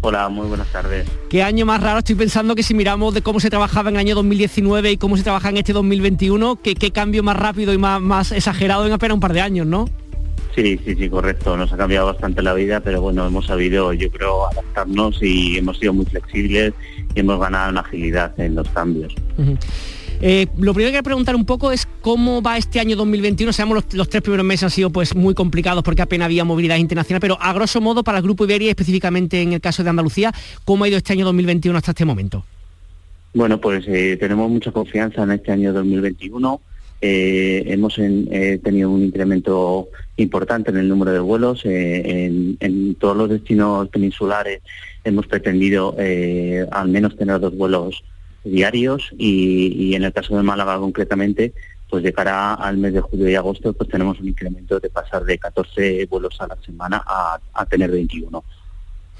Hola, 0.00 0.28
muy 0.28 0.46
buenas 0.46 0.70
tardes. 0.72 1.06
¿Qué 1.28 1.42
año 1.42 1.66
más 1.66 1.82
raro? 1.82 1.98
Estoy 1.98 2.14
pensando 2.14 2.54
que 2.54 2.62
si 2.62 2.74
miramos 2.74 3.12
de 3.12 3.22
cómo 3.22 3.40
se 3.40 3.50
trabajaba 3.50 3.88
en 3.90 3.96
el 3.96 4.00
año 4.00 4.14
2019 4.14 4.92
y 4.92 4.96
cómo 4.96 5.16
se 5.16 5.22
trabaja 5.22 5.48
en 5.50 5.58
este 5.58 5.72
2021, 5.72 6.60
¿qué, 6.62 6.74
qué 6.74 6.90
cambio 6.92 7.22
más 7.22 7.36
rápido 7.36 7.72
y 7.72 7.78
más, 7.78 8.00
más 8.00 8.32
exagerado 8.32 8.86
en 8.86 8.92
apenas 8.92 9.14
un 9.14 9.20
par 9.20 9.32
de 9.32 9.40
años, 9.40 9.66
¿no? 9.66 9.86
Sí, 10.54 10.80
sí, 10.84 10.94
sí, 10.94 11.10
correcto. 11.10 11.56
Nos 11.56 11.70
ha 11.72 11.76
cambiado 11.76 12.06
bastante 12.06 12.40
la 12.40 12.54
vida, 12.54 12.80
pero 12.80 13.02
bueno, 13.02 13.26
hemos 13.26 13.46
sabido, 13.46 13.92
yo 13.92 14.10
creo, 14.10 14.46
adaptarnos 14.48 15.22
y 15.22 15.58
hemos 15.58 15.78
sido 15.78 15.92
muy 15.92 16.06
flexibles 16.06 16.72
y 17.16 17.20
hemos 17.20 17.40
ganado 17.40 17.70
en 17.70 17.78
agilidad 17.78 18.38
en 18.38 18.54
los 18.54 18.68
cambios. 18.68 19.14
Eh, 20.20 20.46
lo 20.58 20.72
primero 20.72 20.88
que 20.88 20.92
quiero 20.92 21.02
preguntar 21.02 21.34
un 21.34 21.44
poco 21.44 21.72
es 21.72 21.88
cómo 22.00 22.42
va 22.42 22.56
este 22.58 22.78
año 22.78 22.94
2021. 22.96 23.52
Sabemos 23.52 23.84
los, 23.84 23.94
los 23.94 24.08
tres 24.08 24.22
primeros 24.22 24.46
meses 24.46 24.64
han 24.64 24.70
sido 24.70 24.90
pues 24.90 25.14
muy 25.14 25.34
complicados 25.34 25.82
porque 25.82 26.02
apenas 26.02 26.26
había 26.26 26.44
movilidad 26.44 26.76
internacional, 26.76 27.20
pero 27.20 27.38
a 27.40 27.52
grosso 27.52 27.80
modo 27.80 28.04
para 28.04 28.18
el 28.18 28.24
Grupo 28.24 28.44
Iberia, 28.44 28.70
específicamente 28.70 29.42
en 29.42 29.54
el 29.54 29.60
caso 29.60 29.82
de 29.82 29.90
Andalucía, 29.90 30.32
¿cómo 30.64 30.84
ha 30.84 30.88
ido 30.88 30.98
este 30.98 31.14
año 31.14 31.24
2021 31.24 31.76
hasta 31.76 31.90
este 31.90 32.04
momento? 32.04 32.44
Bueno, 33.34 33.60
pues 33.60 33.84
eh, 33.88 34.16
tenemos 34.18 34.50
mucha 34.50 34.72
confianza 34.72 35.22
en 35.22 35.32
este 35.32 35.52
año 35.52 35.72
2021. 35.72 36.60
Eh, 37.00 37.64
hemos 37.66 37.94
tenido 37.94 38.90
un 38.90 39.02
incremento 39.02 39.88
importante 40.16 40.70
en 40.70 40.78
el 40.78 40.88
número 40.88 41.12
de 41.12 41.20
vuelos. 41.20 41.64
En, 41.64 42.56
en, 42.60 42.94
todos 42.94 43.16
los 43.16 43.28
destinos 43.28 43.88
peninsulares 43.88 44.62
hemos 45.04 45.26
pretendido 45.26 45.94
al 46.70 46.88
menos 46.88 47.16
tener 47.16 47.38
dos 47.40 47.56
vuelos 47.56 48.02
diarios 48.46 49.10
y, 49.18 49.94
en 49.94 50.04
el 50.04 50.12
caso 50.12 50.36
de 50.36 50.42
Málaga 50.42 50.78
concretamente, 50.78 51.52
pues 51.88 52.02
de 52.02 52.12
cara 52.12 52.54
al 52.54 52.78
mes 52.78 52.94
de 52.94 53.00
julio 53.00 53.28
y 53.28 53.34
agosto, 53.34 53.72
pues 53.72 53.88
tenemos 53.88 54.18
un 54.20 54.28
incremento 54.28 54.80
de 54.80 54.90
pasar 54.90 55.24
de 55.24 55.38
14 55.38 56.06
vuelos 56.06 56.40
a 56.40 56.46
la 56.46 56.56
semana 56.64 57.02
a, 57.06 57.66
tener 57.66 57.90
21. 57.90 58.42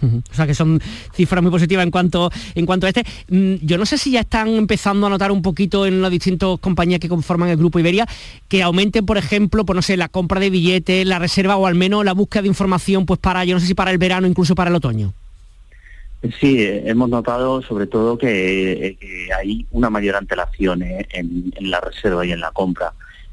O 0.02 0.34
sea 0.34 0.46
que 0.46 0.54
son 0.54 0.80
cifras 1.14 1.42
muy 1.42 1.50
positivas 1.50 1.84
en 1.84 1.90
cuanto 1.90 2.30
en 2.54 2.66
cuanto 2.66 2.86
a 2.86 2.90
este. 2.90 3.04
Mm, 3.28 3.54
yo 3.62 3.78
no 3.78 3.86
sé 3.86 3.98
si 3.98 4.10
ya 4.10 4.20
están 4.20 4.48
empezando 4.48 5.06
a 5.06 5.10
notar 5.10 5.32
un 5.32 5.42
poquito 5.42 5.86
en 5.86 6.02
las 6.02 6.10
distintas 6.10 6.58
compañías 6.60 7.00
que 7.00 7.08
conforman 7.08 7.48
el 7.48 7.56
grupo 7.56 7.78
Iberia 7.78 8.06
que 8.48 8.62
aumenten, 8.62 9.06
por 9.06 9.18
ejemplo, 9.18 9.64
pues 9.64 9.74
no 9.74 9.82
sé, 9.82 9.96
la 9.96 10.08
compra 10.08 10.40
de 10.40 10.50
billetes, 10.50 11.06
la 11.06 11.18
reserva 11.18 11.56
o 11.56 11.66
al 11.66 11.74
menos 11.74 12.04
la 12.04 12.12
búsqueda 12.12 12.42
de 12.42 12.48
información, 12.48 13.06
pues 13.06 13.18
para, 13.18 13.44
yo 13.44 13.54
no 13.54 13.60
sé 13.60 13.66
si 13.66 13.74
para 13.74 13.90
el 13.90 13.98
verano, 13.98 14.26
incluso 14.26 14.54
para 14.54 14.70
el 14.70 14.76
otoño. 14.76 15.12
Sí, 16.40 16.56
hemos 16.60 17.08
notado 17.08 17.62
sobre 17.62 17.86
todo 17.86 18.18
que, 18.18 18.96
hay 19.36 19.66
una 19.70 19.90
mayor 19.90 20.16
antelación 20.16 20.82
eh, 20.82 21.06
en, 21.10 21.52
la 21.60 21.80
reserva 21.80 22.24
y 22.26 22.32
en 22.32 22.40
la 22.40 22.50
compra. 22.52 22.92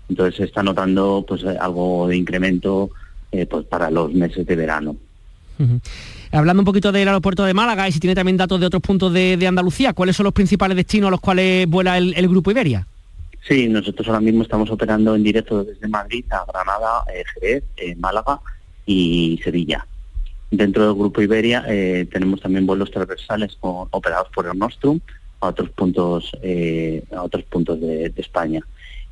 Entonces 0.09 0.35
se 0.35 0.43
está 0.43 0.63
notando 0.63 1.25
pues 1.27 1.43
algo 1.45 2.07
de 2.07 2.17
incremento 2.17 2.89
eh, 3.31 3.45
pues 3.45 3.65
para 3.65 3.89
los 3.89 4.13
meses 4.13 4.45
de 4.45 4.55
verano. 4.55 4.95
Hablando 6.31 6.61
un 6.61 6.65
poquito 6.65 6.91
del 6.91 7.07
aeropuerto 7.07 7.43
de 7.43 7.53
Málaga 7.53 7.87
y 7.87 7.91
si 7.91 7.99
tiene 7.99 8.15
también 8.15 8.37
datos 8.37 8.59
de 8.59 8.65
otros 8.65 8.81
puntos 8.81 9.13
de, 9.13 9.45
Andalucía, 9.47 9.93
¿cuáles 9.93 10.15
son 10.15 10.25
los 10.25 10.33
principales 10.33 10.75
destinos 10.75 11.09
a 11.09 11.11
los 11.11 11.21
cuales 11.21 11.67
vuela 11.67 11.97
el, 11.97 12.27
Grupo 12.27 12.51
Iberia? 12.51 12.87
Sí, 13.47 13.67
nosotros 13.67 14.07
ahora 14.07 14.21
mismo 14.21 14.43
estamos 14.43 14.69
operando 14.71 15.15
en 15.15 15.23
directo 15.23 15.63
desde 15.63 15.87
Madrid 15.87 16.23
a 16.31 16.45
Granada, 16.51 17.03
eh, 17.13 17.23
Jerez, 17.33 17.63
Málaga 17.97 18.39
y 18.85 19.39
Sevilla. 19.43 19.85
Dentro 20.53 20.85
del 20.85 20.93
grupo 20.93 21.19
Iberia 21.19 21.65
eh, 21.67 22.07
tenemos 22.11 22.39
también 22.39 22.67
vuelos 22.67 22.91
transversales 22.91 23.57
operados 23.59 24.27
por 24.35 24.45
el 24.45 24.55
Nostrum 24.55 24.99
a 25.39 25.47
otros 25.47 25.71
puntos 25.71 26.31
eh, 26.43 27.03
a 27.11 27.23
otros 27.23 27.43
puntos 27.45 27.81
de, 27.81 28.13
España 28.15 28.61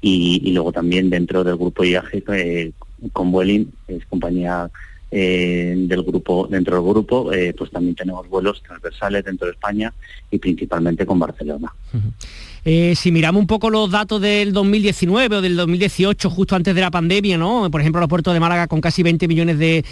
y, 0.02 0.52
luego 0.54 0.72
también 0.72 1.10
dentro 1.10 1.44
del 1.44 1.58
grupo 1.58 1.84
IAG 1.84 2.24
eh, 2.28 2.72
con 3.12 3.32
Vueling 3.32 3.66
es 3.88 4.06
compañía 4.06 4.70
del 5.12 6.04
grupo 6.04 6.48
dentro 6.50 6.76
del 6.78 6.86
grupo 6.86 7.30
pues 7.58 7.70
también 7.70 7.96
tenemos 7.96 8.30
vuelos 8.30 8.64
transversales 8.64 9.26
dentro 9.26 9.48
de 9.48 9.54
España 9.54 9.94
y 10.32 10.38
principalmente 10.38 11.06
con 11.06 11.20
Barcelona. 11.20 11.74
Eh, 12.64 12.94
si 12.96 13.12
miramos 13.12 13.40
un 13.40 13.48
poco 13.48 13.72
los 13.72 13.90
datos 13.90 14.22
del 14.22 14.54
2019 14.54 15.38
o 15.38 15.42
del 15.42 15.56
2018, 15.56 16.30
justo 16.30 16.56
antes 16.56 16.76
de 16.76 16.82
la 16.82 16.92
pandemia, 16.92 17.38
¿no? 17.38 17.70
Por 17.72 17.82
ejemplo, 17.82 18.00
el 18.00 18.04
aeropuerto 18.04 18.34
de 18.34 18.40
Málaga 18.40 18.68
con 18.68 18.82
casi 18.82 19.02
20 19.02 19.28
millones 19.28 19.58
de, 19.58 19.84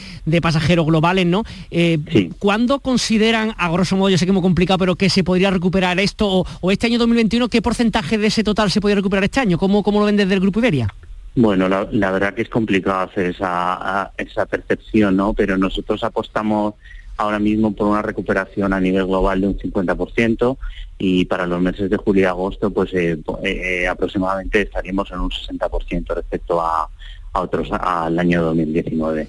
pasajeros 0.41 0.85
globales, 0.85 1.25
¿no? 1.25 1.43
Eh, 1.71 2.29
¿Cuándo 2.37 2.79
consideran, 2.79 3.55
a 3.57 3.71
grosso 3.71 3.97
modo, 3.97 4.09
yo 4.09 4.17
sé 4.17 4.25
que 4.25 4.31
es 4.31 4.33
muy 4.33 4.43
complicado, 4.43 4.77
pero 4.77 4.95
que 4.95 5.09
se 5.09 5.23
podría 5.23 5.49
recuperar 5.49 5.99
esto? 5.99 6.45
O, 6.61 6.71
este 6.71 6.87
año 6.87 6.99
2021, 6.99 7.49
qué 7.49 7.61
porcentaje 7.61 8.17
de 8.17 8.27
ese 8.27 8.43
total 8.43 8.69
se 8.69 8.81
podría 8.81 8.97
recuperar 8.97 9.23
este 9.23 9.39
año? 9.39 9.57
¿Cómo, 9.57 9.81
cómo 9.81 9.99
lo 9.99 10.05
ven 10.05 10.17
desde 10.17 10.35
el 10.35 10.39
Grupo 10.39 10.59
Iberia? 10.59 10.93
Bueno, 11.35 11.69
la, 11.69 12.11
verdad 12.11 12.33
que 12.33 12.41
es 12.41 12.49
complicado 12.49 13.01
hacer 13.01 13.27
esa, 13.27 14.11
esa 14.17 14.45
percepción, 14.45 15.15
¿no? 15.15 15.33
Pero 15.33 15.57
nosotros 15.57 16.03
apostamos 16.03 16.73
ahora 17.19 17.37
mismo 17.37 17.73
por 17.73 17.87
una 17.87 18.01
recuperación 18.01 18.71
a 18.73 18.79
nivel 18.79 19.05
global 19.05 19.41
de 19.41 19.47
un 19.47 19.57
50% 19.57 20.57
y 20.97 21.25
para 21.25 21.45
los 21.45 21.61
meses 21.61 21.89
de 21.89 21.97
julio 21.97 22.23
y 22.23 22.25
agosto 22.25 22.71
pues 22.71 22.93
eh, 22.93 23.19
eh, 23.43 23.87
aproximadamente 23.87 24.61
estaríamos 24.61 25.11
en 25.11 25.19
un 25.19 25.29
60% 25.29 26.15
respecto 26.15 26.61
a, 26.61 26.89
otros 27.31 27.69
al 27.71 28.17
año 28.17 28.41
2019. 28.43 29.27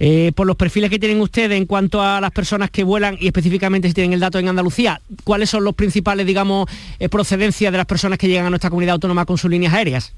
Eh, 0.00 0.32
por 0.34 0.46
los 0.46 0.56
perfiles 0.56 0.90
que 0.90 0.98
tienen 0.98 1.20
ustedes 1.20 1.58
en 1.58 1.66
cuanto 1.66 2.00
a 2.00 2.20
las 2.20 2.30
personas 2.30 2.70
que 2.70 2.84
vuelan 2.84 3.16
y 3.20 3.26
específicamente 3.26 3.86
si 3.86 3.94
tienen 3.94 4.14
el 4.14 4.20
dato 4.20 4.38
en 4.38 4.48
Andalucía, 4.48 5.00
¿cuáles 5.24 5.50
son 5.50 5.62
los 5.62 5.74
principales, 5.74 6.26
digamos, 6.26 6.68
procedencias 7.10 7.70
de 7.70 7.78
las 7.78 7.86
personas 7.86 8.18
que 8.18 8.28
llegan 8.28 8.46
a 8.46 8.50
nuestra 8.50 8.70
comunidad 8.70 8.94
autónoma 8.94 9.26
con 9.26 9.38
sus 9.38 9.50
líneas 9.50 9.74
aéreas? 9.74 10.14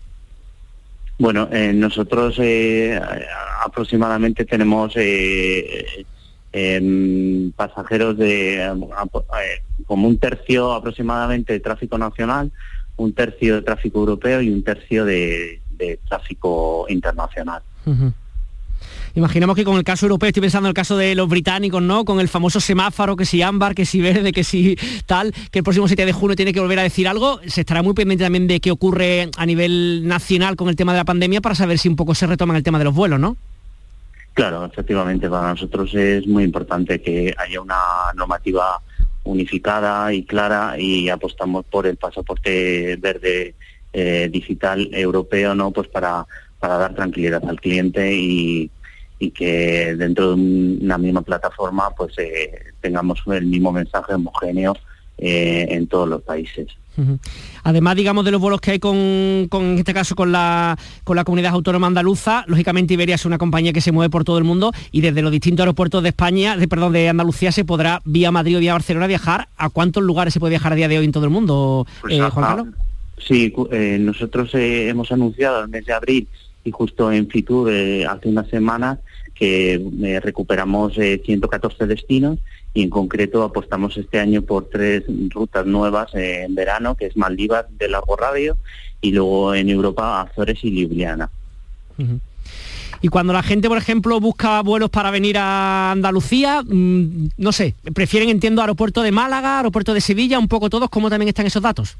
Bueno, 1.20 1.50
nosotros 1.74 2.40
aproximadamente 3.62 4.46
tenemos 4.46 4.94
pasajeros 7.56 8.16
de 8.16 8.64
eh, 8.64 9.62
como 9.86 10.08
un 10.08 10.18
tercio 10.18 10.72
aproximadamente 10.72 11.52
de 11.52 11.60
tráfico 11.60 11.98
nacional, 11.98 12.50
un 12.96 13.12
tercio 13.12 13.56
de 13.56 13.62
tráfico 13.62 13.98
europeo 13.98 14.40
y 14.40 14.48
un 14.48 14.64
tercio 14.64 15.04
de, 15.04 15.60
tráfico 16.08 16.86
internacional. 16.88 17.62
Imaginamos 19.14 19.56
que 19.56 19.64
con 19.64 19.76
el 19.76 19.84
caso 19.84 20.06
europeo, 20.06 20.28
estoy 20.28 20.42
pensando 20.42 20.68
en 20.68 20.70
el 20.70 20.74
caso 20.74 20.96
de 20.96 21.14
los 21.14 21.28
británicos, 21.28 21.82
¿no? 21.82 22.04
Con 22.04 22.20
el 22.20 22.28
famoso 22.28 22.60
semáforo, 22.60 23.16
que 23.16 23.24
si 23.24 23.42
ámbar, 23.42 23.74
que 23.74 23.84
si 23.84 24.00
verde, 24.00 24.32
que 24.32 24.44
si 24.44 24.76
tal, 25.06 25.32
que 25.50 25.58
el 25.60 25.64
próximo 25.64 25.88
7 25.88 26.06
de 26.06 26.12
junio 26.12 26.36
tiene 26.36 26.52
que 26.52 26.60
volver 26.60 26.78
a 26.78 26.82
decir 26.82 27.08
algo. 27.08 27.40
Se 27.46 27.62
estará 27.62 27.82
muy 27.82 27.94
pendiente 27.94 28.24
también 28.24 28.46
de 28.46 28.60
qué 28.60 28.70
ocurre 28.70 29.30
a 29.36 29.46
nivel 29.46 30.06
nacional 30.06 30.56
con 30.56 30.68
el 30.68 30.76
tema 30.76 30.92
de 30.92 30.98
la 30.98 31.04
pandemia 31.04 31.40
para 31.40 31.54
saber 31.54 31.78
si 31.78 31.88
un 31.88 31.96
poco 31.96 32.14
se 32.14 32.26
retoma 32.26 32.56
el 32.56 32.62
tema 32.62 32.78
de 32.78 32.84
los 32.84 32.94
vuelos, 32.94 33.18
¿no? 33.18 33.36
Claro, 34.34 34.64
efectivamente, 34.64 35.28
para 35.28 35.50
nosotros 35.50 35.92
es 35.94 36.26
muy 36.26 36.44
importante 36.44 37.02
que 37.02 37.34
haya 37.36 37.60
una 37.60 37.80
normativa 38.14 38.80
unificada 39.24 40.12
y 40.14 40.22
clara 40.22 40.76
y 40.78 41.08
apostamos 41.08 41.64
por 41.64 41.86
el 41.86 41.96
pasaporte 41.96 42.96
verde 42.96 43.54
eh, 43.92 44.28
digital 44.30 44.88
europeo, 44.92 45.54
¿no? 45.54 45.72
Pues 45.72 45.88
para, 45.88 46.26
para 46.60 46.78
dar 46.78 46.94
tranquilidad 46.94 47.42
al 47.46 47.60
cliente 47.60 48.14
y, 48.14 48.70
que 49.28 49.94
dentro 49.96 50.34
de 50.34 50.42
una 50.82 50.96
misma 50.96 51.20
plataforma 51.20 51.90
pues 51.94 52.16
eh, 52.18 52.72
tengamos 52.80 53.20
el 53.26 53.44
mismo 53.44 53.70
mensaje 53.70 54.14
homogéneo 54.14 54.74
en 55.22 55.86
todos 55.86 56.08
los 56.08 56.22
países. 56.22 56.68
Además, 57.62 57.96
digamos, 57.96 58.24
de 58.24 58.30
los 58.30 58.40
vuelos 58.40 58.60
que 58.60 58.72
hay 58.72 58.78
con, 58.78 58.96
en 58.96 59.78
este 59.78 59.94
caso, 59.94 60.14
con 60.14 60.32
la, 60.32 60.78
con 61.04 61.16
la 61.16 61.24
comunidad 61.24 61.52
autónoma 61.52 61.86
andaluza, 61.86 62.44
lógicamente 62.46 62.94
Iberia 62.94 63.14
es 63.14 63.24
una 63.24 63.38
compañía 63.38 63.72
que 63.72 63.80
se 63.80 63.92
mueve 63.92 64.10
por 64.10 64.24
todo 64.24 64.38
el 64.38 64.44
mundo 64.44 64.72
y 64.90 65.00
desde 65.00 65.22
los 65.22 65.30
distintos 65.30 65.64
aeropuertos 65.64 66.02
de 66.02 66.10
España, 66.10 66.56
de, 66.56 66.68
perdón, 66.68 66.92
de 66.92 67.08
Andalucía 67.08 67.52
se 67.52 67.64
podrá 67.64 68.00
vía 68.04 68.30
Madrid 68.30 68.56
o 68.56 68.60
vía 68.60 68.72
Barcelona 68.72 69.06
viajar. 69.06 69.48
¿A 69.56 69.68
cuántos 69.68 70.02
lugares 70.02 70.32
se 70.34 70.40
puede 70.40 70.50
viajar 70.50 70.72
a 70.72 70.76
día 70.76 70.88
de 70.88 70.98
hoy 70.98 71.04
en 71.04 71.12
todo 71.12 71.24
el 71.24 71.30
mundo, 71.30 71.86
pues 72.00 72.14
eh, 72.14 72.20
Juan 72.20 72.46
Carlos? 72.46 72.68
Sí, 73.18 73.52
eh, 73.70 73.98
nosotros 74.00 74.54
eh, 74.54 74.88
hemos 74.88 75.12
anunciado 75.12 75.62
el 75.62 75.68
mes 75.68 75.84
de 75.84 75.92
abril 75.92 76.28
y 76.64 76.70
justo 76.70 77.10
en 77.10 77.28
Fitur 77.28 77.70
hace 78.08 78.28
una 78.28 78.44
semana 78.44 79.00
que 79.34 80.20
recuperamos 80.22 80.94
114 80.94 81.86
destinos 81.86 82.38
y 82.74 82.82
en 82.82 82.90
concreto 82.90 83.42
apostamos 83.42 83.96
este 83.96 84.20
año 84.20 84.42
por 84.42 84.66
tres 84.66 85.04
rutas 85.30 85.66
nuevas 85.66 86.14
en 86.14 86.54
verano, 86.54 86.94
que 86.94 87.06
es 87.06 87.16
Maldivas 87.16 87.66
de 87.78 87.88
largo 87.88 88.16
radio 88.16 88.56
y 89.00 89.12
luego 89.12 89.54
en 89.54 89.70
Europa 89.70 90.20
Azores 90.20 90.58
y 90.62 90.70
Ljubljana. 90.70 91.30
Y 93.02 93.08
cuando 93.08 93.32
la 93.32 93.42
gente, 93.42 93.68
por 93.68 93.78
ejemplo, 93.78 94.20
busca 94.20 94.60
vuelos 94.62 94.90
para 94.90 95.10
venir 95.10 95.38
a 95.38 95.90
Andalucía, 95.90 96.62
mm, 96.62 97.28
no 97.38 97.52
sé, 97.52 97.74
prefieren, 97.94 98.28
entiendo, 98.28 98.60
aeropuerto 98.60 99.02
de 99.02 99.10
Málaga, 99.10 99.58
aeropuerto 99.58 99.94
de 99.94 100.02
Sevilla, 100.02 100.38
un 100.38 100.48
poco 100.48 100.68
todos, 100.68 100.90
¿cómo 100.90 101.08
también 101.08 101.28
están 101.28 101.46
esos 101.46 101.62
datos? 101.62 101.96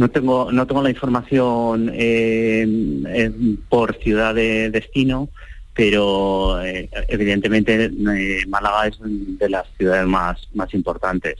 No 0.00 0.08
tengo, 0.08 0.50
no 0.50 0.66
tengo 0.66 0.82
la 0.82 0.88
información 0.88 1.90
eh, 1.92 3.30
por 3.68 3.94
ciudad 3.96 4.34
de 4.34 4.70
destino, 4.70 5.28
pero 5.74 6.58
eh, 6.64 6.88
evidentemente 7.08 7.84
eh, 7.84 8.46
Málaga 8.48 8.86
es 8.86 8.96
de 9.02 9.50
las 9.50 9.66
ciudades 9.76 10.06
más, 10.06 10.48
más 10.54 10.72
importantes. 10.72 11.36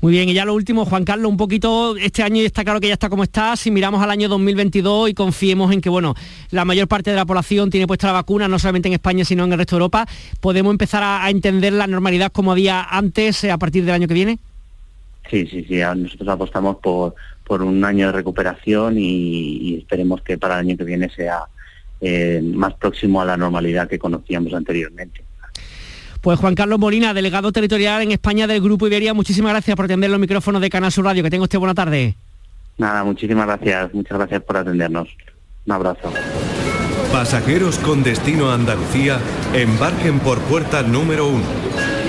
Muy 0.00 0.12
bien, 0.12 0.30
y 0.30 0.32
ya 0.32 0.46
lo 0.46 0.54
último, 0.54 0.86
Juan 0.86 1.04
Carlos, 1.04 1.30
un 1.30 1.36
poquito, 1.36 1.98
este 1.98 2.22
año 2.22 2.42
está 2.42 2.64
claro 2.64 2.80
que 2.80 2.88
ya 2.88 2.94
está 2.94 3.10
como 3.10 3.24
está, 3.24 3.56
si 3.56 3.70
miramos 3.70 4.02
al 4.02 4.10
año 4.10 4.30
2022 4.30 5.10
y 5.10 5.14
confiemos 5.14 5.74
en 5.74 5.82
que, 5.82 5.90
bueno, 5.90 6.14
la 6.50 6.64
mayor 6.64 6.88
parte 6.88 7.10
de 7.10 7.16
la 7.16 7.26
población 7.26 7.68
tiene 7.68 7.86
puesta 7.86 8.06
la 8.06 8.14
vacuna, 8.14 8.48
no 8.48 8.58
solamente 8.58 8.88
en 8.88 8.94
España, 8.94 9.26
sino 9.26 9.44
en 9.44 9.52
el 9.52 9.58
resto 9.58 9.76
de 9.76 9.80
Europa, 9.80 10.08
¿podemos 10.40 10.70
empezar 10.70 11.02
a, 11.02 11.28
entender 11.28 11.74
la 11.74 11.86
normalidad 11.86 12.32
como 12.32 12.52
había 12.52 12.82
antes, 12.82 13.44
eh, 13.44 13.50
a 13.50 13.58
partir 13.58 13.84
del 13.84 13.94
año 13.94 14.08
que 14.08 14.14
viene? 14.14 14.38
Sí, 15.28 15.46
sí, 15.46 15.64
sí, 15.68 15.80
nosotros 15.96 16.28
apostamos 16.28 16.76
por, 16.76 17.14
por 17.44 17.62
un 17.62 17.84
año 17.84 18.06
de 18.06 18.12
recuperación 18.12 18.94
y 18.98 19.76
esperemos 19.78 20.22
que 20.22 20.38
para 20.38 20.54
el 20.54 20.60
año 20.60 20.76
que 20.76 20.84
viene 20.84 21.08
sea 21.10 21.44
eh, 22.00 22.40
más 22.42 22.72
próximo 22.74 23.20
a 23.20 23.26
la 23.26 23.36
normalidad 23.36 23.86
que 23.86 23.98
conocíamos 23.98 24.54
anteriormente. 24.54 25.22
Pues 26.22 26.38
Juan 26.38 26.54
Carlos 26.54 26.78
Molina, 26.78 27.12
delegado 27.12 27.52
territorial 27.52 28.02
en 28.02 28.12
España 28.12 28.46
del 28.46 28.62
Grupo 28.62 28.86
Iberia, 28.86 29.12
muchísimas 29.12 29.52
gracias 29.52 29.76
por 29.76 29.84
atender 29.84 30.10
los 30.10 30.18
micrófonos 30.18 30.62
de 30.62 30.70
Canal 30.70 30.92
Sur 30.92 31.04
Radio. 31.04 31.22
Que 31.22 31.30
tenga 31.30 31.44
usted 31.44 31.58
buena 31.58 31.74
tarde. 31.74 32.14
Nada, 32.78 33.04
muchísimas 33.04 33.46
gracias, 33.46 33.92
muchas 33.92 34.16
gracias 34.16 34.42
por 34.42 34.56
atendernos. 34.56 35.08
Un 35.66 35.72
abrazo. 35.72 36.10
Pasajeros 37.12 37.78
con 37.78 38.02
destino 38.02 38.50
a 38.50 38.54
Andalucía, 38.54 39.18
embarquen 39.52 40.20
por 40.20 40.38
puerta 40.40 40.82
número 40.82 41.28
uno 41.28 41.99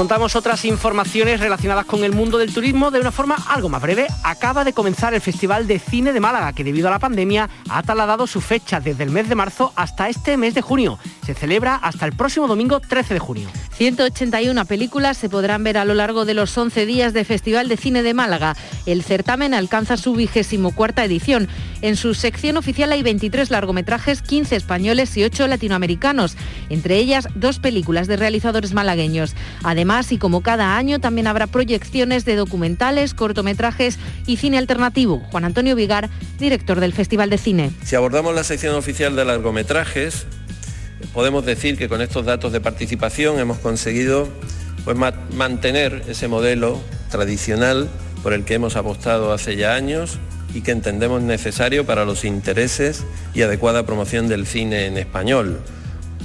Contamos 0.00 0.34
otras 0.34 0.64
informaciones 0.64 1.40
relacionadas 1.40 1.84
con 1.84 2.04
el 2.04 2.14
mundo 2.14 2.38
del 2.38 2.54
turismo 2.54 2.90
de 2.90 3.00
una 3.00 3.12
forma 3.12 3.36
algo 3.50 3.68
más 3.68 3.82
breve. 3.82 4.06
Acaba 4.24 4.64
de 4.64 4.72
comenzar 4.72 5.12
el 5.12 5.20
Festival 5.20 5.66
de 5.66 5.78
Cine 5.78 6.14
de 6.14 6.20
Málaga, 6.20 6.54
que 6.54 6.64
debido 6.64 6.88
a 6.88 6.90
la 6.90 6.98
pandemia 6.98 7.50
ha 7.68 7.82
trasladado 7.82 8.26
su 8.26 8.40
fecha 8.40 8.80
desde 8.80 9.04
el 9.04 9.10
mes 9.10 9.28
de 9.28 9.34
marzo 9.34 9.74
hasta 9.76 10.08
este 10.08 10.38
mes 10.38 10.54
de 10.54 10.62
junio. 10.62 10.98
Se 11.26 11.34
celebra 11.34 11.74
hasta 11.74 12.06
el 12.06 12.14
próximo 12.14 12.48
domingo 12.48 12.80
13 12.80 13.12
de 13.12 13.20
junio. 13.20 13.50
181 13.72 14.64
películas 14.64 15.18
se 15.18 15.28
podrán 15.28 15.64
ver 15.64 15.76
a 15.76 15.84
lo 15.84 15.92
largo 15.92 16.24
de 16.24 16.32
los 16.32 16.56
11 16.56 16.86
días 16.86 17.12
de 17.12 17.26
Festival 17.26 17.68
de 17.68 17.76
Cine 17.76 18.02
de 18.02 18.14
Málaga. 18.14 18.56
El 18.86 19.04
certamen 19.04 19.52
alcanza 19.52 19.98
su 19.98 20.14
vigésimo 20.14 20.74
cuarta 20.74 21.04
edición. 21.04 21.46
En 21.82 21.96
su 21.96 22.14
sección 22.14 22.56
oficial 22.56 22.92
hay 22.92 23.02
23 23.02 23.50
largometrajes, 23.50 24.22
15 24.22 24.56
españoles 24.56 25.14
y 25.16 25.24
8 25.24 25.46
latinoamericanos, 25.46 26.36
entre 26.70 26.96
ellas 26.96 27.28
dos 27.34 27.58
películas 27.58 28.06
de 28.06 28.16
realizadores 28.16 28.72
malagueños. 28.74 29.34
Además, 29.62 29.89
y 29.90 30.18
como 30.18 30.40
cada 30.40 30.76
año, 30.76 31.00
también 31.00 31.26
habrá 31.26 31.48
proyecciones 31.48 32.24
de 32.24 32.36
documentales, 32.36 33.12
cortometrajes 33.12 33.98
y 34.24 34.36
cine 34.36 34.56
alternativo. 34.56 35.20
Juan 35.32 35.44
Antonio 35.44 35.74
Vigar, 35.74 36.08
director 36.38 36.78
del 36.78 36.92
Festival 36.92 37.28
de 37.28 37.38
Cine. 37.38 37.72
Si 37.82 37.96
abordamos 37.96 38.32
la 38.32 38.44
sección 38.44 38.76
oficial 38.76 39.16
de 39.16 39.24
largometrajes, 39.24 40.26
podemos 41.12 41.44
decir 41.44 41.76
que 41.76 41.88
con 41.88 42.02
estos 42.02 42.24
datos 42.24 42.52
de 42.52 42.60
participación 42.60 43.40
hemos 43.40 43.58
conseguido 43.58 44.28
pues, 44.84 44.96
mantener 45.34 46.04
ese 46.06 46.28
modelo 46.28 46.80
tradicional 47.10 47.88
por 48.22 48.32
el 48.32 48.44
que 48.44 48.54
hemos 48.54 48.76
apostado 48.76 49.32
hace 49.32 49.56
ya 49.56 49.74
años 49.74 50.20
y 50.54 50.60
que 50.60 50.70
entendemos 50.70 51.20
necesario 51.20 51.84
para 51.84 52.04
los 52.04 52.24
intereses 52.24 53.04
y 53.34 53.42
adecuada 53.42 53.84
promoción 53.84 54.28
del 54.28 54.46
cine 54.46 54.86
en 54.86 54.98
español, 54.98 55.60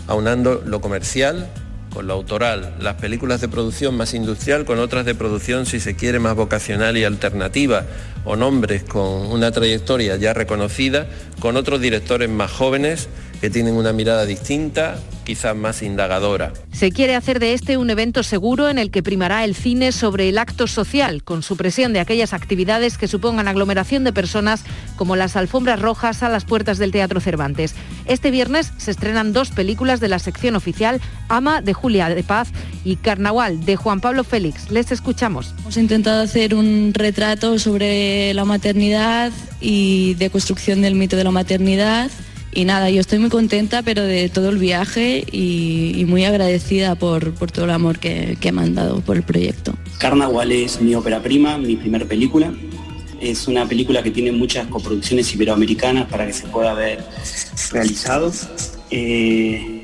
aunando 0.06 0.62
lo 0.64 0.82
comercial 0.82 1.50
con 1.96 2.08
lo 2.08 2.14
autoral, 2.14 2.74
las 2.82 2.96
películas 2.96 3.40
de 3.40 3.48
producción 3.48 3.96
más 3.96 4.14
industrial 4.14 4.66
con 4.66 4.80
otras 4.80 5.06
de 5.06 5.16
producción, 5.16 5.66
si 5.66 5.80
se 5.80 5.96
quiere, 5.96 6.20
más 6.20 6.36
vocacional 6.36 6.98
y 6.98 7.06
alternativa, 7.06 7.86
o 8.26 8.36
nombres 8.36 8.84
con 8.84 9.28
una 9.28 9.52
trayectoria 9.52 10.18
ya 10.18 10.34
reconocida, 10.34 11.08
con 11.40 11.56
otros 11.56 11.80
directores 11.80 12.30
más 12.30 12.52
jóvenes 12.52 13.08
que 13.42 13.50
tienen 13.50 13.76
una 13.76 13.94
mirada 13.94 14.26
distinta, 14.26 15.00
quizás 15.24 15.56
más 15.56 15.82
indagadora. 15.82 16.54
Se 16.72 16.92
quiere 16.92 17.16
hacer 17.16 17.40
de 17.40 17.54
este 17.54 17.78
un 17.78 17.90
evento 17.90 18.24
seguro 18.24 18.70
en 18.70 18.78
el 18.78 18.92
que 18.92 19.04
primará 19.04 19.44
el 19.44 19.56
cine 19.56 19.92
sobre 19.92 20.30
el 20.30 20.38
acto 20.38 20.68
social, 20.68 21.24
con 21.24 21.44
supresión 21.44 21.94
de 21.94 22.00
aquellas 22.00 22.34
actividades 22.34 22.98
que 22.98 23.08
supongan 23.08 23.48
aglomeración 23.48 24.04
de 24.04 24.14
personas 24.14 24.64
como 24.96 25.16
las 25.16 25.36
alfombras 25.36 25.82
rojas 25.82 26.24
a 26.24 26.30
las 26.30 26.46
puertas 26.46 26.78
del 26.78 26.92
Teatro 26.92 27.20
Cervantes. 27.20 27.76
Este 28.06 28.32
viernes 28.32 28.72
se 28.78 28.92
estrenan 28.92 29.34
dos 29.34 29.50
películas 29.50 30.00
de 30.00 30.08
la 30.08 30.20
sección 30.20 30.56
oficial, 30.56 31.02
Ama 31.28 31.62
de 31.62 31.74
Julia 31.74 32.10
de 32.10 32.24
Paz 32.24 32.50
y 32.84 32.98
Carnaval 32.98 33.66
de 33.66 33.76
Juan 33.76 34.00
Pablo 34.00 34.24
Félix. 34.24 34.70
Les 34.70 34.92
escuchamos. 34.92 35.54
Hemos 35.60 35.78
intentado 35.78 36.22
hacer 36.22 36.54
un 36.54 36.92
retrato 36.94 37.58
sobre 37.58 38.34
la 38.34 38.46
maternidad 38.46 39.32
y 39.60 40.14
de 40.16 40.30
construcción 40.30 40.82
del 40.82 40.96
mito 40.96 41.16
de 41.16 41.24
la 41.24 41.32
maternidad 41.32 42.12
y 42.56 42.66
nada, 42.66 42.90
yo 42.90 43.02
estoy 43.02 43.20
muy 43.20 43.30
contenta, 43.30 43.84
pero 43.84 44.02
de 44.02 44.30
todo 44.30 44.50
el 44.50 44.58
viaje 44.58 45.26
y, 45.32 46.06
muy 46.08 46.24
agradecida 46.24 46.96
por, 46.96 47.34
todo 47.52 47.66
el 47.66 47.72
amor 47.72 48.00
que, 48.00 48.38
que 48.40 48.52
me 48.52 48.62
han 48.62 48.74
dado 48.74 49.02
por 49.02 49.18
el 49.18 49.24
proyecto. 49.24 49.74
Carnaval 49.98 50.52
es 50.52 50.82
mi 50.82 50.96
ópera 50.96 51.22
prima, 51.22 51.58
mi 51.58 51.76
primer 51.76 52.08
película. 52.08 52.54
Es 53.20 53.48
una 53.48 53.68
película 53.68 54.02
que 54.02 54.12
tiene 54.12 54.32
muchas 54.32 54.68
coproducciones 54.68 55.34
iberoamericanas 55.34 56.08
para 56.08 56.26
que 56.28 56.34
se 56.34 56.48
pueda 56.48 56.74
ver 56.74 57.04
realizado. 57.72 58.32
Eh, 58.90 59.75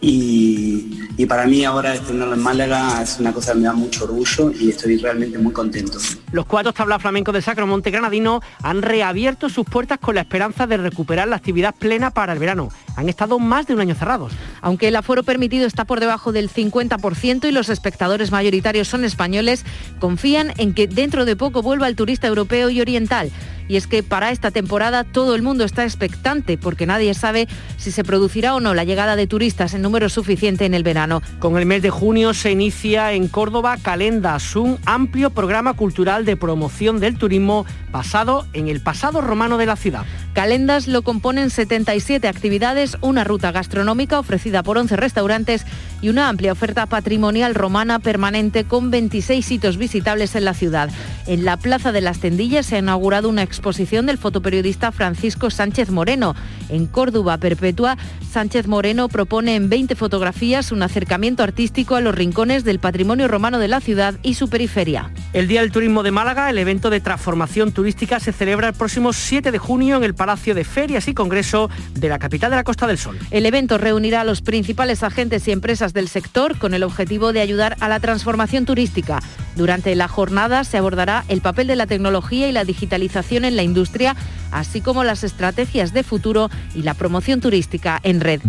y, 0.00 1.26
para 1.26 1.46
mí 1.46 1.64
ahora 1.64 1.94
estrenarlo 1.94 2.34
en 2.34 2.42
Málaga 2.42 3.02
es 3.02 3.20
una 3.20 3.32
cosa 3.32 3.52
que 3.52 3.58
me 3.58 3.66
da 3.66 3.74
mucho 3.74 4.04
orgullo 4.04 4.50
y 4.50 4.70
estoy 4.70 4.96
realmente 4.96 5.38
muy 5.38 5.52
contento. 5.52 5.98
Los 6.32 6.46
cuatro 6.46 6.72
tablas 6.72 7.02
flamencos 7.02 7.34
del 7.34 7.42
Sacro 7.42 7.66
Monte 7.66 7.90
Granadino 7.90 8.40
han 8.62 8.82
reabierto 8.82 9.48
sus 9.48 9.66
puertas 9.66 9.98
con 9.98 10.14
la 10.14 10.22
esperanza 10.22 10.66
de 10.66 10.78
recuperar 10.78 11.28
la 11.28 11.36
actividad 11.36 11.74
plena 11.74 12.10
para 12.10 12.32
el 12.32 12.38
verano. 12.38 12.70
Han 12.96 13.08
estado 13.08 13.38
más 13.38 13.66
de 13.66 13.74
un 13.74 13.80
año 13.80 13.94
cerrados. 13.94 14.32
Aunque 14.62 14.88
el 14.88 14.96
aforo 14.96 15.22
permitido 15.22 15.66
está 15.66 15.84
por 15.84 16.00
debajo 16.00 16.32
del 16.32 16.50
50% 16.50 17.46
y 17.46 17.52
los 17.52 17.68
espectadores 17.68 18.32
mayoritarios 18.32 18.88
son 18.88 19.04
españoles, 19.04 19.64
confían 19.98 20.52
en 20.56 20.74
que 20.74 20.88
dentro 20.88 21.26
de 21.26 21.36
poco 21.36 21.62
vuelva 21.62 21.86
el 21.86 21.96
turista 21.96 22.26
europeo 22.26 22.70
y 22.70 22.80
oriental 22.80 23.30
y 23.70 23.76
es 23.76 23.86
que 23.86 24.02
para 24.02 24.32
esta 24.32 24.50
temporada 24.50 25.04
todo 25.04 25.36
el 25.36 25.42
mundo 25.42 25.62
está 25.62 25.84
expectante 25.84 26.58
porque 26.58 26.86
nadie 26.86 27.14
sabe 27.14 27.46
si 27.76 27.92
se 27.92 28.02
producirá 28.02 28.56
o 28.56 28.60
no 28.60 28.74
la 28.74 28.82
llegada 28.82 29.14
de 29.14 29.28
turistas 29.28 29.74
en 29.74 29.82
número 29.82 30.08
suficiente 30.08 30.64
en 30.64 30.74
el 30.74 30.82
verano. 30.82 31.22
Con 31.38 31.56
el 31.56 31.66
mes 31.66 31.80
de 31.80 31.90
junio 31.90 32.34
se 32.34 32.50
inicia 32.50 33.12
en 33.12 33.28
Córdoba 33.28 33.76
Calendas, 33.80 34.56
un 34.56 34.76
amplio 34.86 35.30
programa 35.30 35.74
cultural 35.74 36.24
de 36.24 36.36
promoción 36.36 36.98
del 36.98 37.16
turismo 37.16 37.64
basado 37.92 38.44
en 38.54 38.66
el 38.66 38.80
pasado 38.80 39.20
romano 39.20 39.56
de 39.56 39.66
la 39.66 39.76
ciudad. 39.76 40.04
Calendas 40.32 40.86
lo 40.86 41.02
componen 41.02 41.50
77 41.50 42.28
actividades, 42.28 42.96
una 43.00 43.24
ruta 43.24 43.50
gastronómica 43.50 44.18
ofrecida 44.20 44.62
por 44.62 44.78
11 44.78 44.96
restaurantes 44.96 45.66
y 46.02 46.08
una 46.08 46.28
amplia 46.28 46.52
oferta 46.52 46.86
patrimonial 46.86 47.54
romana 47.54 47.98
permanente 47.98 48.64
con 48.64 48.90
26 48.90 49.44
sitios 49.44 49.76
visitables 49.76 50.36
en 50.36 50.44
la 50.44 50.54
ciudad. 50.54 50.88
En 51.26 51.44
la 51.44 51.56
Plaza 51.56 51.90
de 51.92 52.00
las 52.00 52.20
Tendillas 52.20 52.66
se 52.66 52.76
ha 52.76 52.78
inaugurado 52.78 53.28
una 53.28 53.42
exposición 53.42 54.06
del 54.06 54.18
fotoperiodista 54.18 54.92
Francisco 54.92 55.50
Sánchez 55.50 55.90
Moreno. 55.90 56.34
En 56.68 56.86
Córdoba 56.86 57.36
Perpetua, 57.38 57.98
Sánchez 58.30 58.68
Moreno 58.68 59.08
propone 59.08 59.56
en 59.56 59.68
20 59.68 59.96
fotografías 59.96 60.70
un 60.70 60.82
acercamiento 60.82 61.42
artístico 61.42 61.96
a 61.96 62.00
los 62.00 62.14
rincones 62.14 62.62
del 62.64 62.78
patrimonio 62.78 63.26
romano 63.26 63.58
de 63.58 63.68
la 63.68 63.80
ciudad 63.80 64.14
y 64.22 64.34
su 64.34 64.48
periferia. 64.48 65.10
El 65.32 65.48
Día 65.48 65.60
del 65.60 65.72
Turismo 65.72 66.02
de 66.02 66.12
Málaga, 66.12 66.48
el 66.48 66.58
evento 66.58 66.88
de 66.88 67.00
transformación 67.00 67.72
turística, 67.72 68.20
se 68.20 68.32
celebra 68.32 68.68
el 68.68 68.74
próximo 68.74 69.12
7 69.12 69.50
de 69.50 69.58
junio 69.58 69.96
en 69.96 70.04
el 70.04 70.14
Palacio 70.20 70.54
de 70.54 70.64
Ferias 70.64 71.08
y 71.08 71.14
Congreso 71.14 71.70
de 71.94 72.10
la 72.10 72.18
capital 72.18 72.50
de 72.50 72.56
la 72.56 72.62
Costa 72.62 72.86
del 72.86 72.98
Sol. 72.98 73.18
El 73.30 73.46
evento 73.46 73.78
reunirá 73.78 74.20
a 74.20 74.24
los 74.24 74.42
principales 74.42 75.02
agentes 75.02 75.48
y 75.48 75.50
empresas 75.50 75.94
del 75.94 76.08
sector 76.08 76.58
con 76.58 76.74
el 76.74 76.82
objetivo 76.82 77.32
de 77.32 77.40
ayudar 77.40 77.74
a 77.80 77.88
la 77.88 78.00
transformación 78.00 78.66
turística. 78.66 79.22
Durante 79.56 79.94
la 79.94 80.08
jornada 80.08 80.64
se 80.64 80.76
abordará 80.76 81.24
el 81.28 81.40
papel 81.40 81.68
de 81.68 81.76
la 81.76 81.86
tecnología 81.86 82.50
y 82.50 82.52
la 82.52 82.66
digitalización 82.66 83.46
en 83.46 83.56
la 83.56 83.62
industria, 83.62 84.14
así 84.50 84.82
como 84.82 85.04
las 85.04 85.24
estrategias 85.24 85.94
de 85.94 86.02
futuro 86.02 86.50
y 86.74 86.82
la 86.82 86.92
promoción 86.92 87.40
turística 87.40 87.98
en 88.02 88.20
red. 88.20 88.42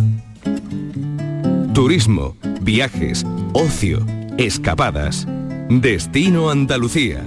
Turismo, 1.74 2.36
viajes, 2.60 3.26
ocio, 3.54 4.06
escapadas. 4.38 5.26
Destino 5.70 6.50
Andalucía. 6.50 7.24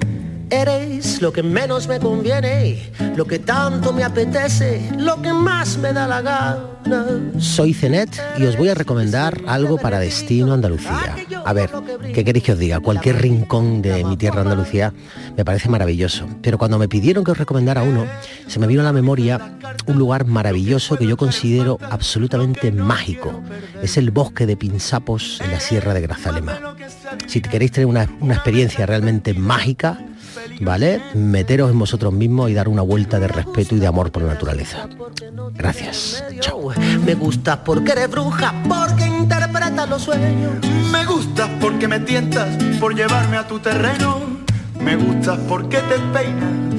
Eres 0.50 1.20
lo 1.22 1.32
que 1.32 1.42
menos 1.42 1.88
me 1.88 1.98
conviene, 1.98 2.92
lo 3.16 3.24
que 3.24 3.38
tanto 3.38 3.92
me 3.92 4.04
apetece, 4.04 4.90
lo 4.98 5.20
que 5.20 5.32
más 5.32 5.78
me 5.78 5.92
da 5.92 6.06
la 6.06 6.22
gana. 6.22 6.74
Soy 7.38 7.72
Cenet 7.72 8.10
y 8.36 8.44
os 8.44 8.56
voy 8.56 8.68
a 8.68 8.74
recomendar 8.74 9.40
algo 9.46 9.78
para 9.78 9.98
Destino 9.98 10.52
Andalucía. 10.52 11.16
A 11.44 11.52
ver, 11.52 11.70
¿qué 12.12 12.24
queréis 12.24 12.44
que 12.44 12.52
os 12.52 12.58
diga? 12.58 12.80
Cualquier 12.80 13.22
rincón 13.22 13.80
de 13.80 14.04
mi 14.04 14.16
tierra 14.16 14.42
Andalucía 14.42 14.92
me 15.36 15.44
parece 15.44 15.68
maravilloso. 15.68 16.26
Pero 16.42 16.58
cuando 16.58 16.78
me 16.78 16.88
pidieron 16.88 17.24
que 17.24 17.30
os 17.30 17.38
recomendara 17.38 17.82
uno, 17.82 18.06
se 18.46 18.58
me 18.58 18.66
vino 18.66 18.82
a 18.82 18.84
la 18.84 18.92
memoria 18.92 19.56
un 19.86 19.98
lugar 19.98 20.26
maravilloso 20.26 20.96
que 20.96 21.06
yo 21.06 21.16
considero 21.16 21.78
absolutamente 21.90 22.70
mágico. 22.70 23.42
Es 23.82 23.96
el 23.96 24.10
bosque 24.10 24.46
de 24.46 24.56
Pinsapos 24.56 25.40
en 25.42 25.52
la 25.52 25.60
Sierra 25.60 25.94
de 25.94 26.02
Grazalema. 26.02 26.76
Si 27.26 27.40
queréis 27.40 27.72
tener 27.72 27.86
una, 27.86 28.08
una 28.20 28.34
experiencia 28.34 28.84
realmente 28.84 29.32
mágica, 29.32 29.98
¿vale? 30.60 31.00
Meteros 31.14 31.70
en 31.70 31.78
vosotros 31.78 32.12
mismos 32.12 32.50
y 32.50 32.54
dar 32.54 32.68
una 32.68 32.82
vuelta 32.82 33.18
de 33.18 33.28
respeto 33.28 33.76
y 33.76 33.78
de 33.80 33.86
amor 33.86 34.10
por 34.10 34.22
la 34.22 34.34
naturaleza. 34.34 34.88
Gracias. 35.52 36.24
Chao. 36.40 36.70
Me 37.04 37.14
gustas 37.14 37.58
porque 37.58 37.92
eres 37.92 38.10
bruja, 38.10 38.54
porque 38.68 39.06
interpretas 39.06 39.88
los 39.88 40.02
sueños. 40.02 40.54
Me 40.90 41.04
gustas 41.04 41.50
porque 41.60 41.88
me 41.88 42.00
tientas 42.00 42.56
por 42.80 42.94
llevarme 42.94 43.36
a 43.36 43.46
tu 43.46 43.58
terreno. 43.58 44.20
Me 44.80 44.96
gustas 44.96 45.38
porque 45.48 45.78
te 45.78 45.98
peinas 46.12 46.73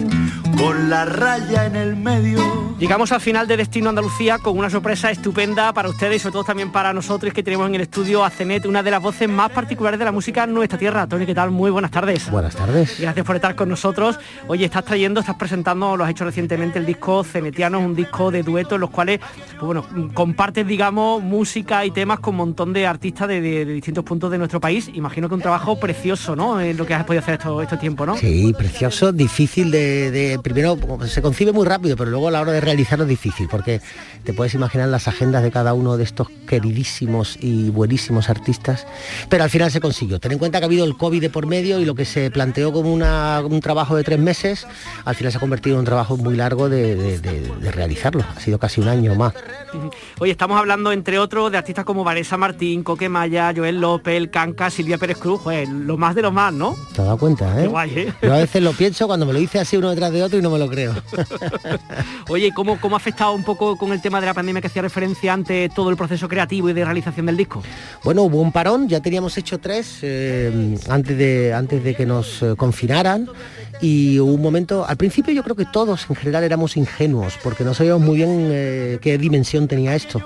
con 0.58 0.90
la 0.90 1.06
raya 1.06 1.66
en 1.66 1.76
el 1.76 1.96
medio. 1.96 2.66
Llegamos 2.80 3.12
al 3.14 3.22
final 3.22 3.48
de 3.48 3.56
Destino 3.56 3.90
Andalucía 3.90 4.38
con 4.38 4.58
una 4.58 4.70
sorpresa 4.70 5.10
estupenda 5.10 5.72
para 5.74 5.88
ustedes 5.88 6.18
y 6.18 6.20
sobre 6.20 6.34
todo 6.34 6.44
también 6.44 6.72
para 6.74 6.92
nosotros 6.92 7.34
que 7.34 7.42
tenemos 7.42 7.68
en 7.70 7.76
el 7.76 7.82
estudio 7.82 8.24
a 8.26 8.30
Cenet, 8.30 8.66
una 8.66 8.84
de 8.84 8.92
las 8.92 9.02
voces 9.02 9.30
más 9.30 9.50
particulares 9.52 9.98
de 9.98 10.04
la 10.06 10.12
música 10.12 10.44
en 10.44 10.54
nuestra 10.54 10.78
tierra. 10.78 11.08
Tony, 11.08 11.26
¿qué 11.26 11.34
tal? 11.34 11.52
Muy 11.52 11.72
buenas 11.72 11.92
tardes. 11.92 12.30
Buenas 12.30 12.54
tardes. 12.56 13.00
Gracias 13.00 13.26
por 13.26 13.36
estar 13.38 13.56
con 13.56 13.70
nosotros. 13.70 14.20
Oye, 14.48 14.66
estás 14.66 14.84
trayendo, 14.84 15.22
estás 15.22 15.36
presentando, 15.38 15.96
lo 15.96 16.04
has 16.04 16.10
hecho 16.12 16.26
recientemente 16.26 16.78
el 16.80 16.86
disco 16.86 17.24
Cenetiano, 17.24 17.80
un 17.80 17.96
disco 17.96 18.30
de 18.30 18.44
dueto 18.44 18.76
en 18.76 18.82
los 18.82 18.90
cuales, 18.90 19.22
pues 19.58 19.62
bueno, 19.66 19.86
compartes, 20.14 20.68
digamos, 20.68 21.24
música 21.24 21.86
y 21.86 21.92
temas 21.92 22.20
con 22.20 22.34
un 22.34 22.38
montón 22.40 22.74
de 22.74 22.86
artistas 22.88 23.30
de, 23.30 23.40
de- 23.40 23.66
de 23.66 23.74
distintos 23.74 24.04
puntos 24.04 24.30
de 24.32 24.38
nuestro 24.38 24.60
país. 24.60 24.90
Imagino 24.94 25.30
que 25.30 25.36
un 25.36 25.42
trabajo 25.42 25.80
precioso, 25.80 26.36
¿no? 26.36 26.60
En 26.60 26.76
lo 26.76 26.86
que 26.86 26.94
has 26.94 27.06
podido 27.06 27.22
hacer 27.24 27.36
esto, 27.36 27.62
este 27.62 27.78
tiempo, 27.78 28.06
¿no? 28.06 28.18
Sí, 28.18 28.54
precioso, 28.58 29.14
difícil 29.14 29.72
de, 29.72 30.12
de- 30.12 30.40
primero 30.46 30.78
se 31.08 31.22
concibe 31.24 31.52
muy 31.52 31.66
rápido, 31.66 31.98
pero 31.98 32.12
luego 32.12 32.28
a 32.28 32.32
la 32.32 32.40
hora 32.42 32.52
de 32.52 32.62
realizarlo 32.62 33.04
es 33.06 33.10
difícil, 33.10 33.48
porque 33.50 33.82
te 34.24 34.32
puedes 34.32 34.54
imaginar 34.54 34.88
las 34.90 35.08
agendas 35.08 35.42
de 35.42 35.50
cada 35.50 35.74
uno 35.74 35.98
de 35.98 36.04
estos 36.04 36.28
queridísimos 36.48 37.38
y 37.42 37.70
buenísimos 37.72 38.30
artistas, 38.30 38.86
pero 39.28 39.44
al 39.44 39.50
final 39.50 39.72
se 39.72 39.82
consiguió. 39.82 40.20
Ten 40.20 40.34
en 40.34 40.38
cuenta 40.38 40.60
que 40.60 40.66
ha 40.66 40.68
habido 40.68 40.86
el 40.86 40.96
COVID 40.98 41.20
de 41.20 41.30
por 41.32 41.48
medio 41.48 41.80
y 41.80 41.86
lo 41.86 41.96
que 41.96 42.06
se 42.06 42.30
planteó 42.30 42.72
como 42.72 42.94
una- 42.94 43.42
un 43.44 43.60
trabajo 43.60 43.96
de 43.96 44.04
tres 44.04 44.20
meses, 44.20 44.68
al 45.04 45.16
final 45.16 45.32
se 45.32 45.38
ha 45.38 45.42
convertido 45.42 45.76
en 45.78 45.80
un 45.80 45.86
trabajo 45.86 46.16
muy 46.16 46.36
largo 46.36 46.70
de, 46.70 46.96
de- 46.96 47.20
de- 47.20 47.42
de 47.60 47.72
realizarlo. 47.72 48.24
Ha 48.36 48.40
sido 48.40 48.60
casi 48.60 48.82
un 48.82 48.88
año 48.88 49.16
más. 49.16 49.34
Oye, 50.20 50.32
estamos 50.32 50.58
hablando, 50.60 50.92
entre 50.92 51.18
otros, 51.20 51.52
de 51.52 51.58
artistas 51.58 51.86
como 51.86 52.04
Vanessa 52.04 52.38
Martín, 52.38 52.84
Coque 52.84 53.10
Maya, 53.10 53.52
Joel 53.56 53.82
López, 53.82 54.16
El 54.16 54.30
Canca, 54.30 54.70
Silvia 54.70 54.98
Pérez 55.00 55.18
Cruz, 55.18 55.42
pues 55.44 55.68
lo 55.68 55.98
más 55.98 56.14
de 56.16 56.22
lo 56.22 56.32
más, 56.32 56.54
¿no? 56.54 56.76
¿Te 56.94 57.02
has 57.02 57.06
dado 57.08 57.18
cuenta, 57.18 57.60
eh? 57.60 57.64
Qué 57.64 57.68
guay, 57.68 57.90
¿eh? 58.00 58.14
Yo 58.22 58.34
a 58.34 58.38
veces 58.38 58.62
lo 58.62 58.72
pienso 58.74 59.08
cuando 59.08 59.26
me 59.26 59.34
lo 59.34 59.40
dice 59.40 59.60
así 59.60 59.76
uno 59.78 59.90
detrás 59.90 60.12
de 60.12 60.24
otro 60.24 60.35
y 60.38 60.42
no 60.42 60.50
me 60.50 60.60
lo 60.60 60.70
creo. 60.70 60.94
Oye, 62.30 62.52
¿cómo, 62.54 62.80
¿cómo 62.80 62.96
ha 62.96 62.98
afectado 62.98 63.34
un 63.34 63.44
poco 63.44 63.78
con 63.78 63.92
el 63.92 64.02
tema 64.02 64.20
de 64.20 64.28
la 64.28 64.34
pandemia 64.34 64.62
que 64.62 64.68
hacía 64.68 64.82
referencia 64.82 65.34
antes 65.34 65.74
todo 65.74 65.90
el 65.90 65.98
proceso 65.98 66.28
creativo 66.28 66.70
y 66.70 66.74
de 66.74 66.84
realización 66.84 67.26
del 67.26 67.38
disco? 67.38 67.64
Bueno, 68.04 68.24
hubo 68.24 68.42
un 68.42 68.52
parón, 68.52 68.88
ya 68.88 69.00
teníamos 69.00 69.38
hecho 69.38 69.60
tres 69.60 70.00
eh, 70.02 70.78
antes, 70.90 71.18
de, 71.18 71.54
antes 71.54 71.84
de 71.84 71.96
que 71.96 72.06
nos 72.06 72.42
eh, 72.42 72.56
confinaran 72.56 73.30
y 73.82 74.20
hubo 74.20 74.34
un 74.34 74.42
momento, 74.42 74.86
al 74.86 74.98
principio 74.98 75.34
yo 75.34 75.44
creo 75.44 75.56
que 75.56 75.66
todos 75.66 76.06
en 76.10 76.16
general 76.16 76.44
éramos 76.44 76.78
ingenuos 76.78 77.38
porque 77.44 77.64
no 77.64 77.74
sabíamos 77.74 78.02
muy 78.02 78.18
bien 78.18 78.50
eh, 78.52 79.00
qué 79.02 79.18
dimensión 79.18 79.68
tenía 79.68 79.96
esto. 79.96 80.22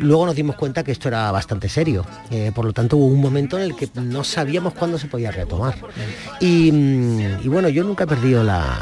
Luego 0.00 0.26
nos 0.26 0.34
dimos 0.34 0.56
cuenta 0.56 0.82
que 0.82 0.92
esto 0.92 1.08
era 1.08 1.30
bastante 1.30 1.68
serio, 1.68 2.06
eh, 2.30 2.52
por 2.54 2.64
lo 2.64 2.72
tanto 2.72 2.96
hubo 2.96 3.06
un 3.06 3.20
momento 3.20 3.58
en 3.58 3.64
el 3.64 3.76
que 3.76 3.88
no 3.94 4.24
sabíamos 4.24 4.72
cuándo 4.72 4.98
se 4.98 5.08
podía 5.08 5.30
retomar. 5.30 5.74
Y, 6.40 6.72
mm, 6.72 7.50
bueno, 7.50 7.68
yo 7.68 7.84
nunca 7.84 8.04
he 8.04 8.06
perdido 8.06 8.42
la, 8.44 8.74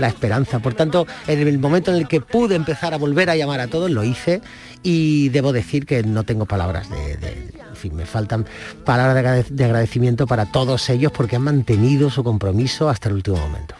esperanza, 0.00 0.60
por 0.60 0.74
tanto, 0.74 1.06
en 1.26 1.46
el 1.46 1.58
momento 1.58 1.90
en 1.90 1.96
el 1.98 2.06
que 2.08 2.20
pude 2.20 2.54
empezar 2.54 2.94
a 2.94 2.96
volver 2.96 3.28
a 3.28 3.36
llamar 3.36 3.58
a 3.60 3.66
todos, 3.66 3.90
lo 3.90 4.04
hice 4.04 4.40
y 4.84 5.30
debo 5.30 5.52
decir 5.52 5.84
que 5.84 6.04
no 6.04 6.22
tengo 6.22 6.46
palabras 6.46 6.88
de... 6.88 7.12
en 7.12 7.76
fin, 7.76 7.96
me 7.96 8.06
faltan 8.06 8.46
palabras 8.84 9.46
de 9.50 9.64
agradecimiento 9.64 10.28
para 10.28 10.46
todos 10.46 10.88
ellos 10.90 11.10
porque 11.10 11.36
han 11.36 11.42
mantenido 11.42 12.08
su 12.08 12.22
compromiso 12.22 12.88
hasta 12.88 13.08
el 13.08 13.16
último 13.16 13.38
momento. 13.38 13.74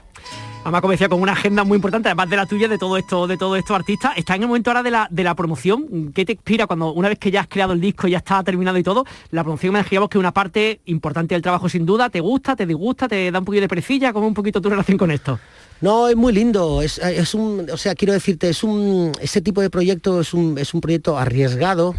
Además, 0.65 0.81
como 0.81 1.09
con 1.11 1.21
una 1.21 1.33
agenda 1.33 1.63
muy 1.63 1.77
importante, 1.77 2.09
además 2.09 2.31
de 2.31 2.37
la 2.37 2.47
tuya, 2.47 2.69
de 2.69 2.79
todo 2.79 2.97
esto, 2.97 3.27
de 3.27 3.37
todos 3.37 3.59
estos 3.59 3.77
artistas. 3.77 4.13
Está 4.17 4.35
en 4.35 4.43
el 4.43 4.49
momento 4.49 4.71
ahora 4.71 4.83
de 4.83 4.91
la, 4.91 5.07
de 5.11 5.23
la 5.23 5.35
promoción. 5.35 6.11
¿Qué 6.15 6.25
te 6.25 6.33
inspira 6.33 6.67
cuando 6.67 6.95
una 6.95 7.11
vez 7.11 7.19
que 7.19 7.31
ya 7.31 7.43
has 7.43 7.49
creado 7.49 7.75
el 7.75 7.83
disco, 7.83 8.09
ya 8.09 8.17
está 8.17 8.43
terminado 8.43 8.79
y 8.79 8.83
todo? 8.83 9.05
La 9.31 9.43
promoción 9.43 9.75
me 9.75 9.81
imaginamos 9.81 10.09
que 10.09 10.17
es 10.17 10.21
una 10.21 10.33
parte 10.33 10.81
importante 10.87 11.35
del 11.35 11.43
trabajo 11.43 11.69
sin 11.69 11.85
duda. 11.85 12.09
¿Te 12.09 12.21
gusta, 12.21 12.57
te 12.57 12.65
disgusta, 12.65 13.07
te 13.07 13.31
da 13.31 13.41
un 13.41 13.45
poquito 13.45 13.61
de 13.61 13.69
perecilla? 13.69 14.15
¿Cómo 14.15 14.27
un 14.27 14.33
poquito 14.33 14.63
tu 14.63 14.71
relación 14.71 14.97
con 14.97 15.11
esto? 15.11 15.39
No, 15.83 16.09
es 16.09 16.17
muy 16.17 16.33
lindo. 16.33 16.81
Es, 16.81 16.97
es 16.97 17.35
un, 17.35 17.69
o 17.71 17.77
sea, 17.77 17.95
quiero 17.95 18.15
decirte, 18.15 18.49
es 18.49 18.65
un, 18.65 19.13
ese 19.21 19.43
tipo 19.43 19.61
de 19.61 19.69
proyecto 19.69 20.23
es 20.23 20.33
un, 20.33 20.57
es 20.57 20.73
un 20.73 20.81
proyecto 20.81 21.19
arriesgado 21.19 21.95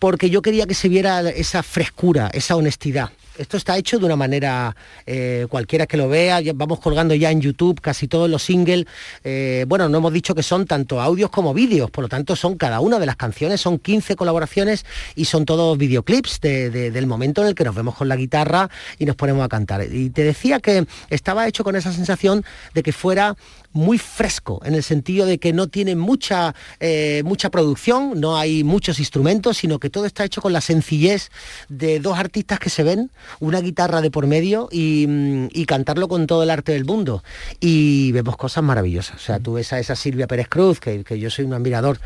porque 0.00 0.28
yo 0.28 0.42
quería 0.42 0.66
que 0.66 0.74
se 0.74 0.88
viera 0.88 1.20
esa 1.30 1.62
frescura, 1.62 2.28
esa 2.34 2.56
honestidad. 2.56 3.10
Esto 3.38 3.56
está 3.56 3.78
hecho 3.78 3.98
de 3.98 4.04
una 4.04 4.16
manera, 4.16 4.76
eh, 5.06 5.46
cualquiera 5.48 5.86
que 5.86 5.96
lo 5.96 6.08
vea, 6.08 6.40
vamos 6.54 6.80
colgando 6.80 7.14
ya 7.14 7.30
en 7.30 7.40
YouTube 7.40 7.80
casi 7.80 8.06
todos 8.06 8.28
los 8.28 8.42
singles. 8.42 8.84
Eh, 9.24 9.64
bueno, 9.66 9.88
no 9.88 9.98
hemos 9.98 10.12
dicho 10.12 10.34
que 10.34 10.42
son 10.42 10.66
tanto 10.66 11.00
audios 11.00 11.30
como 11.30 11.54
vídeos, 11.54 11.90
por 11.90 12.02
lo 12.02 12.08
tanto 12.08 12.36
son 12.36 12.56
cada 12.56 12.80
una 12.80 12.98
de 12.98 13.06
las 13.06 13.16
canciones, 13.16 13.60
son 13.60 13.78
15 13.78 14.16
colaboraciones 14.16 14.84
y 15.16 15.24
son 15.24 15.46
todos 15.46 15.78
videoclips 15.78 16.40
de- 16.40 16.68
de- 16.70 16.90
del 16.90 17.06
momento 17.06 17.40
en 17.42 17.48
el 17.48 17.54
que 17.54 17.64
nos 17.64 17.74
vemos 17.74 17.94
con 17.94 18.06
la 18.08 18.16
guitarra 18.16 18.68
y 18.98 19.06
nos 19.06 19.16
ponemos 19.16 19.44
a 19.44 19.48
cantar. 19.48 19.82
Y 19.90 20.10
te 20.10 20.24
decía 20.24 20.60
que 20.60 20.86
estaba 21.08 21.48
hecho 21.48 21.64
con 21.64 21.74
esa 21.74 21.92
sensación 21.92 22.44
de 22.74 22.82
que 22.82 22.92
fuera 22.92 23.34
muy 23.72 23.96
fresco, 23.96 24.60
en 24.66 24.74
el 24.74 24.82
sentido 24.82 25.24
de 25.24 25.38
que 25.38 25.54
no 25.54 25.66
tiene 25.68 25.96
mucha, 25.96 26.54
eh, 26.78 27.22
mucha 27.24 27.48
producción, 27.50 28.20
no 28.20 28.36
hay 28.36 28.64
muchos 28.64 28.98
instrumentos, 28.98 29.56
sino 29.56 29.78
que 29.78 29.88
todo 29.88 30.04
está 30.04 30.24
hecho 30.26 30.42
con 30.42 30.52
la 30.52 30.60
sencillez 30.60 31.30
de 31.70 31.98
dos 31.98 32.18
artistas 32.18 32.58
que 32.58 32.68
se 32.68 32.82
ven, 32.82 33.10
una 33.40 33.60
guitarra 33.60 34.00
de 34.00 34.10
por 34.10 34.26
medio 34.26 34.68
y, 34.70 35.06
mm, 35.08 35.48
y 35.52 35.64
cantarlo 35.66 36.08
con 36.08 36.26
todo 36.26 36.42
el 36.42 36.50
arte 36.50 36.72
del 36.72 36.84
mundo. 36.84 37.22
Y 37.60 38.12
vemos 38.12 38.36
cosas 38.36 38.64
maravillosas. 38.64 39.16
O 39.16 39.20
sea, 39.20 39.38
tú 39.38 39.54
ves 39.54 39.72
a 39.72 39.78
esa 39.78 39.96
Silvia 39.96 40.26
Pérez 40.26 40.48
Cruz, 40.48 40.80
que, 40.80 41.04
que 41.04 41.18
yo 41.18 41.30
soy 41.30 41.44
un 41.44 41.54
admirador 41.54 41.98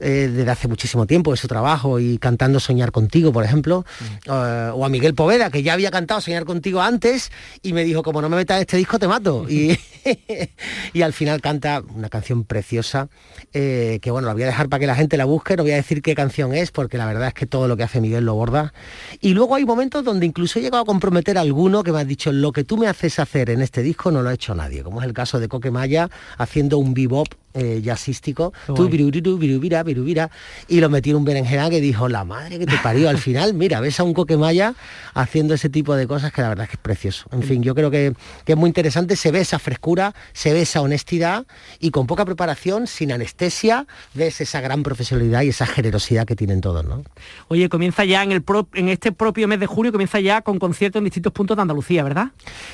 eh, 0.00 0.30
desde 0.32 0.50
hace 0.50 0.66
muchísimo 0.66 1.06
tiempo 1.06 1.30
de 1.30 1.36
su 1.36 1.46
trabajo 1.46 2.00
y 2.00 2.18
cantando 2.18 2.58
Soñar 2.58 2.90
contigo, 2.90 3.32
por 3.32 3.44
ejemplo, 3.44 3.84
eh, 4.26 4.70
o 4.74 4.84
a 4.84 4.88
Miguel 4.88 5.14
Poveda, 5.14 5.50
que 5.50 5.62
ya 5.62 5.74
había 5.74 5.90
cantado 5.90 6.20
Soñar 6.20 6.44
contigo 6.44 6.80
antes 6.80 7.30
y 7.62 7.72
me 7.74 7.84
dijo, 7.84 8.02
como 8.02 8.22
no 8.22 8.28
me 8.28 8.36
metas 8.36 8.60
este 8.60 8.76
disco, 8.76 8.98
te 8.98 9.06
mato. 9.06 9.46
Y, 9.60 9.76
y 10.94 11.02
al 11.02 11.12
final 11.12 11.40
canta 11.42 11.82
una 11.94 12.08
canción 12.08 12.44
preciosa, 12.44 13.08
eh, 13.52 13.98
que 14.00 14.10
bueno, 14.10 14.28
la 14.28 14.32
voy 14.32 14.44
a 14.44 14.46
dejar 14.46 14.68
para 14.68 14.80
que 14.80 14.86
la 14.86 14.94
gente 14.94 15.16
la 15.16 15.24
busque, 15.24 15.56
no 15.56 15.64
voy 15.64 15.72
a 15.72 15.76
decir 15.76 16.00
qué 16.00 16.14
canción 16.14 16.54
es, 16.54 16.70
porque 16.70 16.96
la 16.96 17.06
verdad 17.06 17.28
es 17.28 17.34
que 17.34 17.46
todo 17.46 17.68
lo 17.68 17.76
que 17.76 17.82
hace 17.82 18.00
Miguel 18.00 18.24
lo 18.24 18.34
borda. 18.34 18.72
Y 19.20 19.34
luego 19.34 19.54
hay 19.54 19.64
momentos 19.64 20.04
donde 20.04 20.24
incluso 20.24 20.58
he 20.58 20.62
llegado 20.62 20.82
a 20.82 20.86
comprometer 20.86 21.36
a 21.36 21.42
alguno 21.42 21.82
que 21.82 21.92
me 21.92 22.00
ha 22.00 22.04
dicho, 22.04 22.32
lo 22.32 22.52
que 22.52 22.64
tú 22.64 22.76
me 22.76 22.86
haces 22.86 23.18
hacer 23.18 23.50
en 23.50 23.60
este 23.60 23.82
disco 23.82 24.10
no 24.10 24.22
lo 24.22 24.30
ha 24.30 24.34
hecho 24.34 24.54
nadie, 24.54 24.82
como 24.82 25.00
es 25.00 25.06
el 25.06 25.12
caso 25.12 25.38
de 25.40 25.48
Coque 25.48 25.70
Maya 25.70 26.08
haciendo 26.38 26.78
un 26.78 26.94
bebop 26.94 27.28
eh, 27.54 27.80
jazzístico, 27.82 28.52
tú 28.66 28.88
viruriru, 28.88 29.36
virubira, 29.36 29.82
virubira, 29.82 30.30
y 30.68 30.80
lo 30.80 30.88
metí 30.88 31.10
en 31.10 31.16
un 31.16 31.24
berenjena 31.24 31.70
que 31.70 31.80
dijo, 31.80 32.08
la 32.08 32.24
madre 32.24 32.58
que 32.58 32.66
te 32.66 32.76
parió. 32.78 33.08
Al 33.08 33.18
final, 33.18 33.54
mira, 33.54 33.80
ves 33.80 34.00
a 34.00 34.04
un 34.04 34.14
coquemaya 34.14 34.74
haciendo 35.14 35.54
ese 35.54 35.68
tipo 35.68 35.94
de 35.94 36.06
cosas 36.06 36.32
que 36.32 36.42
la 36.42 36.48
verdad 36.50 36.64
es 36.64 36.70
que 36.70 36.76
es 36.76 36.82
precioso. 36.82 37.26
En 37.32 37.42
fin, 37.42 37.62
yo 37.62 37.74
creo 37.74 37.90
que, 37.90 38.14
que 38.44 38.52
es 38.52 38.58
muy 38.58 38.68
interesante, 38.68 39.16
se 39.16 39.30
ve 39.30 39.40
esa 39.40 39.58
frescura, 39.58 40.14
se 40.32 40.52
ve 40.52 40.62
esa 40.62 40.80
honestidad 40.80 41.46
y 41.78 41.90
con 41.90 42.06
poca 42.06 42.24
preparación, 42.24 42.86
sin 42.86 43.12
anestesia, 43.12 43.86
ves 44.14 44.40
esa 44.40 44.60
gran 44.60 44.82
profesionalidad 44.82 45.42
y 45.42 45.48
esa 45.48 45.66
generosidad 45.66 46.26
que 46.26 46.36
tienen 46.36 46.60
todos, 46.60 46.84
¿no? 46.84 47.02
Oye, 47.48 47.68
comienza 47.68 48.04
ya 48.04 48.22
en, 48.22 48.32
el 48.32 48.44
en 48.74 48.88
este 48.88 49.12
propio 49.12 49.48
mes 49.48 49.60
de 49.60 49.66
junio, 49.66 49.92
comienza 49.92 50.20
ya 50.20 50.42
con 50.42 50.58
conciertos 50.58 51.00
en 51.00 51.04
distintos 51.04 51.32
puntos 51.32 51.56
de 51.56 51.62
Andalucía, 51.62 52.02
¿verdad? 52.02 52.28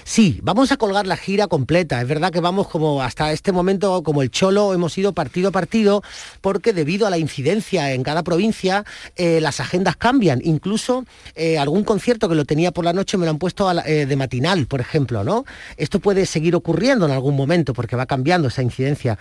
Sí, 0.04 0.40
vamos 0.42 0.72
a 0.72 0.76
colgar 0.76 1.06
la 1.06 1.16
gira 1.16 1.46
completa. 1.46 2.00
Es 2.00 2.08
verdad 2.08 2.30
que 2.30 2.40
vamos 2.40 2.68
como 2.68 3.02
hasta 3.02 3.32
este 3.32 3.52
momento 3.52 4.02
como 4.02 4.22
el 4.22 4.30
cholo, 4.30 4.65
hemos 4.74 4.96
ido 4.98 5.12
partido 5.12 5.48
a 5.48 5.52
partido, 5.52 6.02
porque 6.40 6.72
debido 6.72 7.06
a 7.06 7.10
la 7.10 7.18
incidencia 7.18 7.92
en 7.92 8.02
cada 8.02 8.22
provincia, 8.22 8.84
eh, 9.16 9.40
las 9.40 9.60
agendas 9.60 9.96
cambian. 9.96 10.40
Incluso 10.44 11.04
eh, 11.34 11.58
algún 11.58 11.84
concierto 11.84 12.28
que 12.28 12.34
lo 12.34 12.44
tenía 12.44 12.72
por 12.72 12.84
la 12.84 12.92
noche 12.92 13.16
me 13.18 13.24
lo 13.24 13.30
han 13.30 13.38
puesto 13.38 13.70
eh, 13.82 14.06
de 14.06 14.16
matinal, 14.16 14.66
por 14.66 14.80
ejemplo, 14.80 15.24
¿no? 15.24 15.44
Esto 15.76 16.00
puede 16.00 16.26
seguir 16.26 16.54
ocurriendo 16.54 17.06
en 17.06 17.12
algún 17.12 17.36
momento 17.36 17.74
porque 17.74 17.96
va 17.96 18.06
cambiando 18.06 18.48
esa 18.48 18.62
incidencia. 18.62 19.18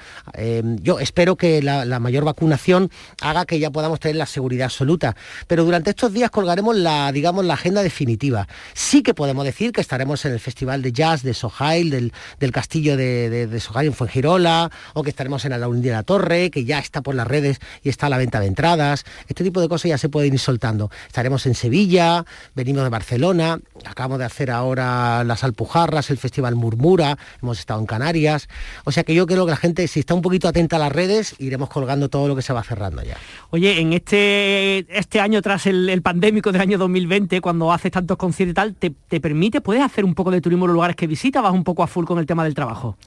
yo 0.81 0.99
espero 0.99 1.35
que 1.35 1.61
la, 1.61 1.99
mayor 1.99 2.25
vacunación 2.25 2.91
haga 3.21 3.45
que 3.45 3.59
ya 3.59 3.71
podamos 3.71 3.99
tener 3.99 4.17
la 4.17 4.25
seguridad 4.25 4.65
absoluta. 4.65 5.15
Pero 5.47 5.63
durante 5.63 5.89
estos 5.89 6.13
días 6.13 6.29
colgaremos 6.29 6.75
la, 6.75 7.11
digamos, 7.11 7.45
la 7.45 7.55
agenda 7.55 7.81
definitiva. 7.83 8.47
Sí 8.73 9.01
que 9.01 9.13
podemos 9.13 9.45
decir 9.45 9.71
que 9.71 9.81
estaremos 9.81 10.23
en 10.25 10.33
el 10.33 10.39
Festival 10.39 10.81
de 10.81 10.91
Jazz 10.91 11.23
de 11.23 11.33
Sohail, 11.33 11.89
del, 11.89 12.13
del 12.39 12.51
castillo 12.51 12.97
de, 12.97 13.47
de, 13.47 13.59
Sohail 13.59 13.87
en 13.87 13.93
Fuengirola, 13.93 14.71
o 14.93 15.03
que 15.03 15.09
estaremos 15.09 15.34
en 15.43 15.51
la 15.51 15.59
de 15.59 15.91
la 15.91 16.03
Torre, 16.03 16.49
que 16.51 16.63
ya 16.63 16.79
está 16.79 17.01
por 17.01 17.15
las 17.15 17.27
redes 17.27 17.59
y 17.83 17.89
está 17.89 18.07
la 18.07 18.17
venta 18.17 18.39
de 18.39 18.47
entradas. 18.47 19.03
Este 19.27 19.43
tipo 19.43 19.59
de 19.59 19.67
cosas 19.67 19.89
ya 19.89 19.97
se 19.97 20.07
pueden 20.07 20.33
ir 20.33 20.39
soltando. 20.39 20.89
Estaremos 21.07 21.45
en 21.45 21.55
Sevilla, 21.55 22.25
venimos 22.55 22.83
de 22.83 22.89
Barcelona, 22.89 23.59
acabamos 23.85 24.19
de 24.19 24.25
hacer 24.25 24.51
ahora 24.51 25.23
las 25.23 25.43
Alpujarras, 25.43 26.09
el 26.09 26.17
Festival 26.17 26.55
Murmura, 26.55 27.17
hemos 27.41 27.59
estado 27.59 27.79
en 27.79 27.85
Canarias. 27.85 28.47
O 28.85 28.91
sea 28.91 29.03
que 29.03 29.13
yo 29.13 29.25
creo 29.27 29.45
que 29.45 29.51
la 29.51 29.57
gente, 29.57 29.87
si 29.87 29.99
está 29.99 30.13
un 30.13 30.21
poquito 30.21 30.47
atenta 30.47 30.77
a 30.77 30.79
las 30.79 30.91
redes, 30.91 31.35
iremos 31.39 31.69
colgando 31.69 32.09
todo 32.09 32.27
lo 32.27 32.35
que 32.35 32.41
se 32.41 32.53
va 32.53 32.63
cerrando 32.63 33.03
ya. 33.03 33.17
Oye, 33.49 33.81
en 33.81 33.93
este, 33.93 34.85
este 34.97 35.19
año 35.19 35.41
tras 35.41 35.65
el, 35.65 36.01
pandémico 36.01 36.51
del 36.51 36.61
año 36.61 36.77
2020, 36.77 37.41
cuando 37.41 37.73
haces 37.73 37.91
tantos 37.91 38.17
conciertos 38.17 38.51
y 38.51 38.53
tal, 38.53 38.75
¿te, 38.75 38.93
te 39.07 39.19
permite, 39.19 39.61
puedes 39.61 39.83
hacer 39.83 40.05
un 40.05 40.13
poco 40.13 40.31
de 40.31 40.41
turismo 40.41 40.65
en 40.65 40.69
los 40.69 40.75
lugares 40.75 40.95
que 40.95 41.07
visitas? 41.07 41.41
¿Vas 41.41 41.53
un 41.53 41.63
poco 41.63 41.83
a 41.83 41.87
full 41.87 42.05
con 42.05 42.19
el 42.19 42.25
tema 42.25 42.43
del 42.43 42.53
trabajo? 42.53 42.97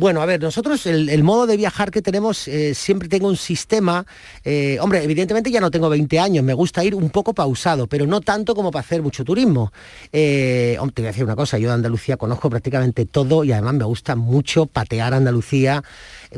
Bueno, 0.00 0.22
a 0.22 0.24
ver, 0.24 0.40
nosotros 0.40 0.86
el, 0.86 1.22
modo 1.22 1.46
de 1.46 1.58
viajar 1.58 1.90
que 1.90 2.00
tenemos, 2.00 2.48
eh, 2.48 2.74
siempre 2.74 3.06
tengo 3.06 3.28
un 3.28 3.36
sistema, 3.36 4.06
eh, 4.44 4.78
hombre, 4.80 5.04
evidentemente 5.04 5.50
ya 5.50 5.60
no 5.60 5.70
tengo 5.70 5.90
20 5.90 6.18
años, 6.18 6.42
me 6.42 6.54
gusta 6.54 6.82
ir 6.82 6.94
un 6.94 7.10
poco 7.10 7.34
pausado, 7.34 7.86
pero 7.86 8.06
no 8.06 8.22
tanto 8.22 8.54
como 8.54 8.70
para 8.70 8.80
hacer 8.80 9.02
mucho 9.02 9.26
turismo. 9.26 9.74
Eh, 10.10 10.78
te 10.94 11.02
voy 11.02 11.08
a 11.08 11.10
decir 11.10 11.24
una 11.24 11.36
cosa, 11.36 11.58
yo 11.58 11.68
de 11.68 11.74
Andalucía 11.74 12.16
conozco 12.16 12.48
prácticamente 12.48 13.04
todo 13.04 13.44
y 13.44 13.52
además 13.52 13.74
me 13.74 13.84
gusta 13.84 14.16
mucho 14.16 14.64
patear 14.64 15.12
Andalucía. 15.12 15.84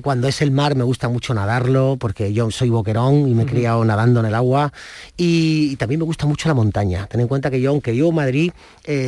Cuando 0.03 0.27
es 0.27 0.43
el 0.43 0.51
mar 0.51 0.75
me 0.75 0.83
gusta 0.83 1.09
mucho 1.09 1.33
nadarlo, 1.33 1.99
porque 2.01 2.33
yo 2.33 2.51
soy 2.51 2.71
boquerón 2.71 3.29
y 3.29 3.35
me 3.35 3.45
he 3.45 3.47
criado 3.47 3.85
nadando 3.85 4.21
en 4.21 4.27
el 4.27 4.35
agua. 4.35 4.73
Y, 5.17 5.77
también 5.77 6.01
me 6.01 6.07
gusta 6.07 6.27
mucho 6.27 6.49
la 6.49 6.55
montaña. 6.55 7.07
Ten 7.07 7.21
en 7.21 7.29
cuenta 7.29 7.51
que 7.51 7.61
yo, 7.61 7.71
aunque 7.71 7.93
vivo 7.93 8.09
en 8.09 8.15
Madrid, 8.15 8.53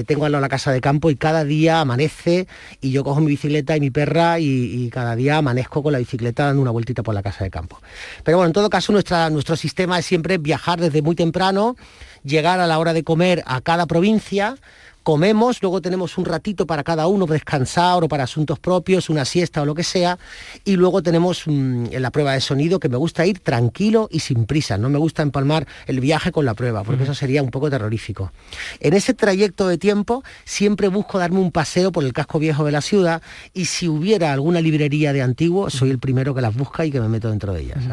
tengo 0.07 0.27
al 0.27 0.33
lado 0.33 0.43
la 0.43 0.49
casa 0.49 0.71
de 0.71 0.81
campo 0.81 1.11
y 1.11 1.17
cada 1.17 1.45
día 1.45 1.81
amanece 1.81 2.47
y 2.81 2.90
yo 2.93 3.03
cojo 3.03 3.21
mi 3.21 3.29
bicicleta 3.29 3.77
y 3.77 3.81
mi 3.81 3.90
perra 3.90 4.38
y, 4.38 4.44
cada 4.91 5.17
día 5.17 5.39
amanezco 5.39 5.83
con 5.83 5.93
la 5.93 5.99
bicicleta 5.99 6.47
dando 6.47 6.63
una 6.63 6.71
vueltita 6.71 7.03
por 7.03 7.15
la 7.15 7.23
casa 7.23 7.45
de 7.45 7.51
campo. 7.51 7.81
Pero 8.23 8.39
bueno, 8.39 8.49
en 8.49 8.53
todo 8.53 8.71
caso 8.71 8.93
nuestra, 8.93 9.31
nuestro 9.31 9.57
sistema 9.57 9.99
es 9.99 10.07
siempre 10.07 10.39
viajar 10.39 10.81
desde 10.81 11.03
muy 11.03 11.15
temprano, 11.15 11.77
llegar 12.23 12.61
a 12.61 12.67
la 12.67 12.79
hora 12.79 12.93
de 12.93 13.05
comer 13.05 13.43
a 13.47 13.61
cada 13.61 13.87
provincia, 13.87 14.57
comemos, 15.05 15.62
luego 15.62 15.81
tenemos 15.81 16.19
un 16.19 16.25
ratito 16.25 16.67
para 16.67 16.83
cada 16.83 17.07
uno 17.07 17.27
descansar 17.27 18.03
o 18.03 18.09
para 18.09 18.25
asuntos 18.25 18.59
propios, 18.59 19.11
una 19.11 19.25
siesta 19.25 19.62
o 19.62 19.67
lo 19.67 19.75
que 19.75 19.85
sea, 19.85 20.19
y 20.64 20.77
luego 20.77 21.03
tenemos 21.03 21.47
mm, 21.47 21.87
en 21.93 22.03
la 22.03 22.11
prueba 22.11 22.33
de 22.33 22.40
sonido 22.40 22.81
que 22.81 22.88
me 22.88 22.97
gusta 22.97 23.25
ir 23.27 23.38
tranquilo 23.38 24.09
y 24.11 24.21
sin 24.21 24.47
prisa, 24.47 24.79
no 24.79 24.88
me 24.88 24.99
gusta 24.99 25.23
empalmar 25.23 25.69
el 25.87 26.01
viaje 26.01 26.33
con 26.33 26.45
la 26.45 26.55
prueba, 26.55 26.83
porque 26.83 27.05
eso 27.05 27.14
sería 27.14 27.43
un 27.43 27.51
poco 27.51 27.71
terrorífico. 27.71 28.33
En 28.81 28.95
ese 28.95 29.14
trayecto 29.14 29.69
de 29.69 29.79
tiempo 29.79 30.25
siempre 30.45 30.88
busco 30.88 31.19
darme 31.19 31.38
un 31.38 31.53
paseo 31.53 31.93
por 31.93 32.03
el 32.05 32.12
casco 32.12 32.38
viejo 32.38 32.64
de 32.64 32.73
la 32.73 32.81
ciudad 32.81 33.23
y 33.53 33.67
si 33.67 33.88
hubiera 33.88 34.33
alguna 34.33 34.61
librería 34.61 35.12
de 35.12 35.23
antiguo, 35.23 35.69
soy 35.71 35.90
el 35.90 35.99
primero 35.99 36.35
que 36.35 36.40
las 36.40 36.57
busca 36.57 36.87
y 36.87 36.90
que 36.90 37.01
me 37.01 37.09
meto 37.09 37.29
dentro 37.29 37.53
de 37.53 37.61
ellas. 37.61 37.85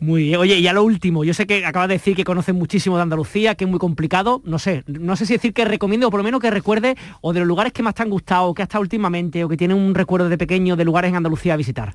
Muy 0.00 0.24
bien. 0.24 0.36
Oye, 0.36 0.58
y 0.58 0.66
a 0.66 0.72
lo 0.72 0.84
último, 0.84 1.24
yo 1.24 1.34
sé 1.34 1.46
que 1.46 1.64
acabas 1.64 1.88
de 1.88 1.94
decir 1.94 2.14
que 2.14 2.24
conoces 2.24 2.54
muchísimo 2.54 2.96
de 2.96 3.02
Andalucía, 3.02 3.54
que 3.54 3.64
es 3.64 3.70
muy 3.70 3.78
complicado. 3.78 4.42
No 4.44 4.58
sé, 4.58 4.84
no 4.86 5.16
sé 5.16 5.26
si 5.26 5.34
decir 5.34 5.52
que 5.52 5.64
recomiendo, 5.64 6.08
o 6.08 6.10
por 6.10 6.20
lo 6.20 6.24
menos 6.24 6.40
que 6.44 6.50
recuerde, 6.50 6.96
o 7.20 7.32
de 7.32 7.40
los 7.40 7.48
lugares 7.48 7.72
que 7.72 7.82
más 7.82 7.94
te 7.94 8.02
han 8.02 8.10
gustado, 8.10 8.48
o 8.48 8.54
que 8.54 8.62
has 8.62 8.66
estado 8.66 8.82
últimamente, 8.82 9.44
o 9.44 9.48
que 9.48 9.56
tienen 9.56 9.76
un 9.76 9.94
recuerdo 9.94 10.28
de 10.28 10.38
pequeño 10.38 10.76
de 10.76 10.84
lugares 10.84 11.08
en 11.08 11.16
Andalucía 11.16 11.54
a 11.54 11.56
visitar. 11.56 11.92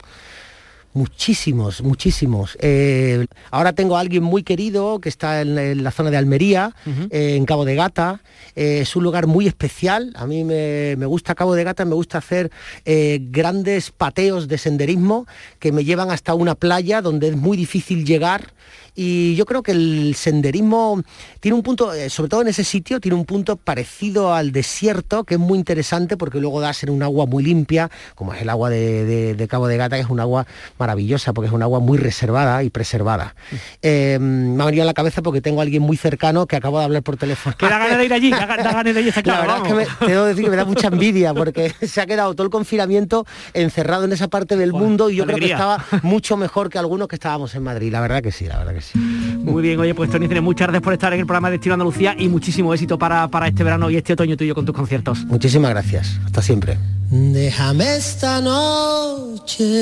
Muchísimos, 0.94 1.84
muchísimos. 1.84 2.58
Eh, 2.60 3.28
ahora 3.52 3.74
tengo 3.74 3.96
a 3.96 4.00
alguien 4.00 4.24
muy 4.24 4.42
querido 4.42 5.00
que 5.00 5.10
está 5.10 5.42
en, 5.42 5.84
la 5.84 5.92
zona 5.92 6.10
de 6.10 6.18
Almería, 6.18 6.74
eh, 7.12 7.36
en 7.36 7.46
Cabo 7.46 7.64
de 7.64 7.76
Gata. 7.76 8.22
Eh, 8.56 8.80
es 8.82 8.96
un 8.96 9.04
lugar 9.04 9.28
muy 9.28 9.46
especial. 9.46 10.12
A 10.16 10.26
mí 10.26 10.44
me, 10.44 10.96
me, 10.98 11.06
gusta 11.06 11.36
Cabo 11.36 11.54
de 11.54 11.64
Gata, 11.64 11.86
me 11.86 11.94
gusta 11.94 12.18
hacer 12.18 12.50
grandes 12.86 13.92
pateos 13.92 14.48
de 14.48 14.58
senderismo 14.58 15.28
que 15.60 15.72
me 15.72 15.86
llevan 15.86 16.10
hasta 16.10 16.34
una 16.34 16.56
playa 16.56 17.04
donde 17.04 17.30
es 17.30 17.36
muy 17.36 17.56
difícil 17.56 18.04
llegar 18.04 18.54
y 18.96 19.36
yo 19.36 19.46
creo 19.46 19.64
que 19.64 19.72
el 19.72 20.16
senderismo 20.16 21.02
tiene 21.40 21.56
un 21.56 21.64
punto, 21.64 21.94
eh, 21.94 22.10
sobre 22.10 22.30
todo 22.30 22.42
en 22.42 22.48
ese 22.48 22.64
sitio, 22.64 23.00
tiene 23.00 23.16
un 23.16 23.26
punto 23.26 23.56
parecido 23.56 24.34
al 24.34 24.52
desierto, 24.52 25.24
que 25.24 25.36
es 25.36 25.40
muy 25.40 25.58
interesante 25.58 26.18
porque 26.18 26.40
luego 26.40 26.62
das 26.62 26.84
en 26.84 26.90
un 26.90 27.04
agua 27.04 27.26
muy 27.26 27.44
limpia, 27.44 27.90
como 28.16 28.34
es 28.34 28.42
el 28.42 28.50
agua 28.50 28.70
de, 28.70 29.48
Cabo 29.50 29.68
de 29.68 29.78
Gata, 29.78 29.96
que 29.96 30.04
es 30.04 30.10
un 30.10 30.20
agua 30.20 30.46
maravillosa, 30.78 31.34
porque 31.34 31.48
es 31.48 31.54
un 31.54 31.64
agua 31.64 31.80
muy 31.80 31.98
reservada 31.98 32.64
y 32.64 32.70
preservada. 32.70 33.36
Eh, 33.82 34.18
me 34.20 34.62
ha 34.62 34.66
venido 34.66 34.84
a 34.84 34.86
la 34.86 34.94
cabeza 34.94 35.22
porque 35.22 35.42
tengo 35.42 35.60
a 35.60 35.64
alguien 35.64 35.82
muy 35.82 35.98
cercano 35.98 36.46
que 36.46 36.56
acabo 36.56 36.80
de 36.80 36.86
hablar 36.86 37.04
por 37.04 37.18
teléfono. 37.18 37.56
Que 37.58 37.68
da 37.68 37.80
ganas 37.80 37.98
de 37.98 38.06
ir 38.06 38.14
allí, 38.14 38.32
da, 38.32 38.46
ganas 38.46 38.94
de 38.94 39.02
ir, 39.02 39.14
claro. 39.24 39.48
La 39.48 39.54
verdad 39.54 39.58
es 39.58 39.68
que 39.68 39.74
me, 39.74 40.08
tengo 40.08 40.24
que 40.24 40.30
decir 40.30 40.44
que 40.44 40.50
me 40.50 40.58
da 40.58 40.66
mucha 40.66 40.88
envidia 40.88 41.34
porque 41.34 41.74
se 41.88 42.02
ha 42.02 42.06
quedado 42.06 42.34
todo 42.34 42.44
el 42.44 42.52
confinamiento 42.52 43.26
encerrado 43.54 44.06
en 44.06 44.12
esa 44.12 44.28
parte 44.28 44.56
del 44.56 44.74
mundo 44.74 45.10
y 45.10 45.16
yo 45.16 45.26
creo 45.26 45.38
que 45.38 45.52
estaba 45.52 45.84
mucho 46.04 46.38
mejor 46.38 46.70
que 46.70 46.78
algunos 46.78 47.08
que 47.08 47.16
estábamos 47.16 47.56
en 47.56 47.64
Madrid. 47.64 47.92
La 47.92 48.02
verdad 48.02 48.22
que 48.22 48.32
sí, 48.32 48.46
la 48.46 48.58
verdad 48.58 48.74
que 48.74 48.79
sí. 48.82 48.98
Muy 49.00 49.62
bien, 49.62 49.80
oye, 49.80 49.94
pues 49.94 50.10
Tony, 50.10 50.28
muchas 50.42 50.68
gracias 50.68 50.84
por 50.84 50.94
estar 50.94 51.14
en 51.14 51.20
el 51.22 51.26
programa 51.26 51.50
de 51.50 51.56
Estilo 51.56 51.74
Andalucía 51.74 52.16
y 52.18 52.28
muchísimo 52.28 52.74
éxito 52.74 52.98
para, 52.98 53.28
para 53.28 53.48
este 53.48 53.64
verano 53.64 53.90
y 53.90 53.98
este 53.98 54.14
otoño 54.14 54.38
tuyo 54.38 54.56
con 54.56 54.66
tus 54.66 54.76
conciertos. 54.76 55.26
Muchísimas 55.26 55.72
gracias, 55.72 56.20
hasta 56.26 56.42
siempre. 56.42 56.78
Déjame 57.10 57.96
esta 57.96 58.40
noche 58.42 59.76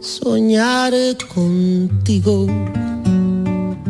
soñar 0.00 0.92
contigo 1.32 2.46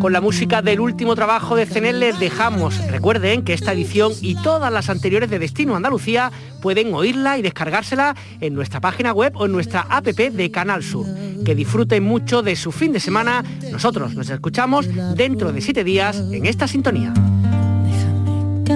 con 0.01 0.13
la 0.13 0.21
música 0.21 0.63
del 0.63 0.81
último 0.81 1.15
trabajo 1.15 1.55
de 1.55 1.67
CNL 1.67 2.01
les 2.01 2.19
dejamos. 2.19 2.77
Recuerden 2.89 3.45
que 3.45 3.53
esta 3.53 3.73
edición 3.73 4.13
y 4.23 4.35
todas 4.35 4.73
las 4.73 4.89
anteriores 4.89 5.29
de 5.29 5.39
Destino 5.39 5.77
Andalucía 5.77 6.33
pueden 6.63 6.93
oírla 6.95 7.39
y 7.39 7.43
descargársela 7.43 8.17
en 8.41 8.55
nuestra 8.55 8.81
página 8.81 9.13
web 9.13 9.33
o 9.37 9.47
en 9.47 9.53
nuestra 9.53 9.83
app 9.83 10.07
de 10.07 10.51
Canal 10.51 10.83
Sur. 10.83 11.07
Que 11.45 11.55
disfruten 11.55 12.03
mucho 12.03 12.43
de 12.43 12.57
su 12.57 12.73
fin 12.73 12.93
de 12.93 13.01
semana. 13.01 13.45
Nosotros 13.71 14.15
nos 14.15 14.31
escuchamos 14.31 14.89
dentro 15.15 15.53
de 15.53 15.61
siete 15.61 15.85
días 15.85 16.17
en 16.33 16.47
esta 16.47 16.67
sintonía 16.67 17.13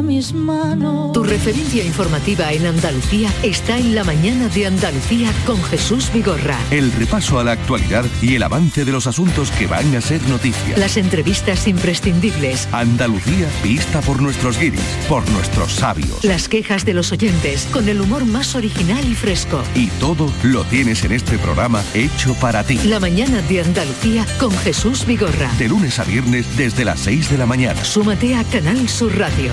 mis 0.03 0.33
manos. 0.33 1.13
Tu 1.13 1.23
referencia 1.23 1.85
informativa 1.85 2.53
en 2.53 2.67
Andalucía 2.67 3.31
está 3.43 3.79
en 3.79 3.95
la 3.95 4.05
mañana 4.05 4.49
de 4.49 4.67
Andalucía 4.67 5.31
con 5.47 5.63
Jesús 5.65 6.11
Vigorra. 6.13 6.59
El 6.71 6.93
repaso 6.93 7.39
a 7.39 7.45
la 7.45 7.53
actualidad 7.53 8.05
y 8.21 8.35
el 8.35 8.43
avance 8.43 8.85
de 8.85 8.93
los 8.93 9.07
asuntos 9.07 9.51
que 9.53 9.67
van 9.67 9.95
a 9.95 10.01
ser 10.01 10.23
noticia. 10.29 10.77
Las 10.77 10.97
entrevistas 10.97 11.67
imprescindibles. 11.69 12.69
Andalucía 12.73 13.49
vista 13.63 14.01
por 14.01 14.21
nuestros 14.21 14.59
guiris, 14.59 14.81
por 15.09 15.29
nuestros 15.31 15.73
sabios. 15.73 16.25
Las 16.25 16.49
quejas 16.49 16.85
de 16.85 16.95
los 16.95 17.13
oyentes 17.13 17.69
con 17.73 17.89
el 17.89 18.01
humor 18.01 18.25
más 18.25 18.55
original 18.55 19.05
y 19.07 19.15
fresco. 19.15 19.63
Y 19.75 19.87
todo 20.01 20.31
lo 20.43 20.65
tienes 20.65 21.05
en 21.05 21.13
este 21.13 21.39
programa 21.39 21.83
hecho 21.95 22.35
para 22.35 22.65
ti. 22.65 22.79
La 22.85 23.01
mañana 23.01 23.41
de 23.43 23.61
Andalucía 23.61 24.27
con 24.39 24.51
Jesús 24.59 25.07
Vigorra. 25.07 25.51
De 25.59 25.69
lunes 25.69 25.99
a 25.99 26.05
viernes 26.05 26.47
desde 26.57 26.85
las 26.85 27.01
6 27.01 27.31
de 27.31 27.39
la 27.39 27.47
mañana. 27.47 27.85
Súmate 27.85 28.35
a 28.35 28.45
Canal 28.45 28.89
Sur 28.89 29.17
Radio 29.19 29.53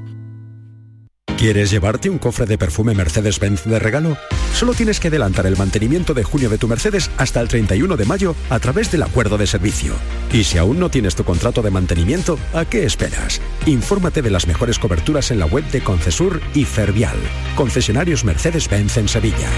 ¿Quieres 1.41 1.71
llevarte 1.71 2.07
un 2.07 2.19
cofre 2.19 2.45
de 2.45 2.59
perfume 2.59 2.93
Mercedes-Benz 2.93 3.63
de 3.63 3.79
regalo? 3.79 4.15
Solo 4.53 4.75
tienes 4.75 4.99
que 4.99 5.07
adelantar 5.07 5.47
el 5.47 5.57
mantenimiento 5.57 6.13
de 6.13 6.23
junio 6.23 6.51
de 6.51 6.59
tu 6.59 6.67
Mercedes 6.67 7.09
hasta 7.17 7.41
el 7.41 7.47
31 7.47 7.97
de 7.97 8.05
mayo 8.05 8.35
a 8.51 8.59
través 8.59 8.91
del 8.91 9.01
acuerdo 9.01 9.39
de 9.39 9.47
servicio. 9.47 9.95
Y 10.31 10.43
si 10.43 10.59
aún 10.59 10.79
no 10.79 10.89
tienes 10.89 11.15
tu 11.15 11.23
contrato 11.23 11.63
de 11.63 11.71
mantenimiento, 11.71 12.37
¿a 12.53 12.65
qué 12.65 12.85
esperas? 12.85 13.41
Infórmate 13.65 14.21
de 14.21 14.29
las 14.29 14.45
mejores 14.45 14.77
coberturas 14.77 15.31
en 15.31 15.39
la 15.39 15.47
web 15.47 15.65
de 15.71 15.81
Concesur 15.81 16.39
y 16.53 16.63
Fervial, 16.63 17.17
concesionarios 17.55 18.23
Mercedes-Benz 18.23 18.97
en 18.97 19.07
Sevilla. 19.07 19.49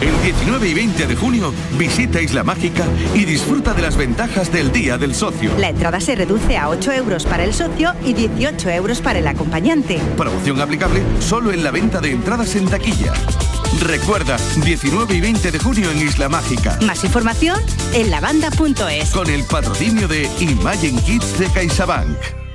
El 0.00 0.22
19 0.22 0.68
y 0.68 0.74
20 0.74 1.06
de 1.08 1.16
junio 1.16 1.52
visita 1.76 2.20
Isla 2.20 2.44
Mágica 2.44 2.84
y 3.14 3.24
disfruta 3.24 3.74
de 3.74 3.82
las 3.82 3.96
ventajas 3.96 4.52
del 4.52 4.70
Día 4.70 4.96
del 4.96 5.12
Socio. 5.12 5.50
La 5.58 5.70
entrada 5.70 6.00
se 6.00 6.14
reduce 6.14 6.56
a 6.56 6.68
8 6.68 6.92
euros 6.92 7.24
para 7.24 7.42
el 7.42 7.52
socio 7.52 7.92
y 8.04 8.12
18 8.12 8.70
euros 8.70 9.00
para 9.00 9.18
el 9.18 9.26
acompañante. 9.26 9.98
Promoción 10.16 10.60
aplicable 10.60 11.02
solo 11.18 11.50
en 11.50 11.64
la 11.64 11.72
venta 11.72 12.00
de 12.00 12.12
entradas 12.12 12.54
en 12.54 12.66
taquilla. 12.66 13.12
Recuerda, 13.80 14.36
19 14.64 15.14
y 15.14 15.20
20 15.20 15.50
de 15.50 15.58
junio 15.58 15.90
en 15.90 15.98
Isla 15.98 16.28
Mágica. 16.28 16.78
Más 16.86 17.02
información 17.02 17.60
en 17.92 18.10
lavanda.es. 18.10 19.10
Con 19.10 19.28
el 19.28 19.44
patrocinio 19.44 20.06
de 20.06 20.30
Imagine 20.38 21.02
Kids 21.02 21.38
de 21.40 21.48
CaixaBank. 21.50 22.47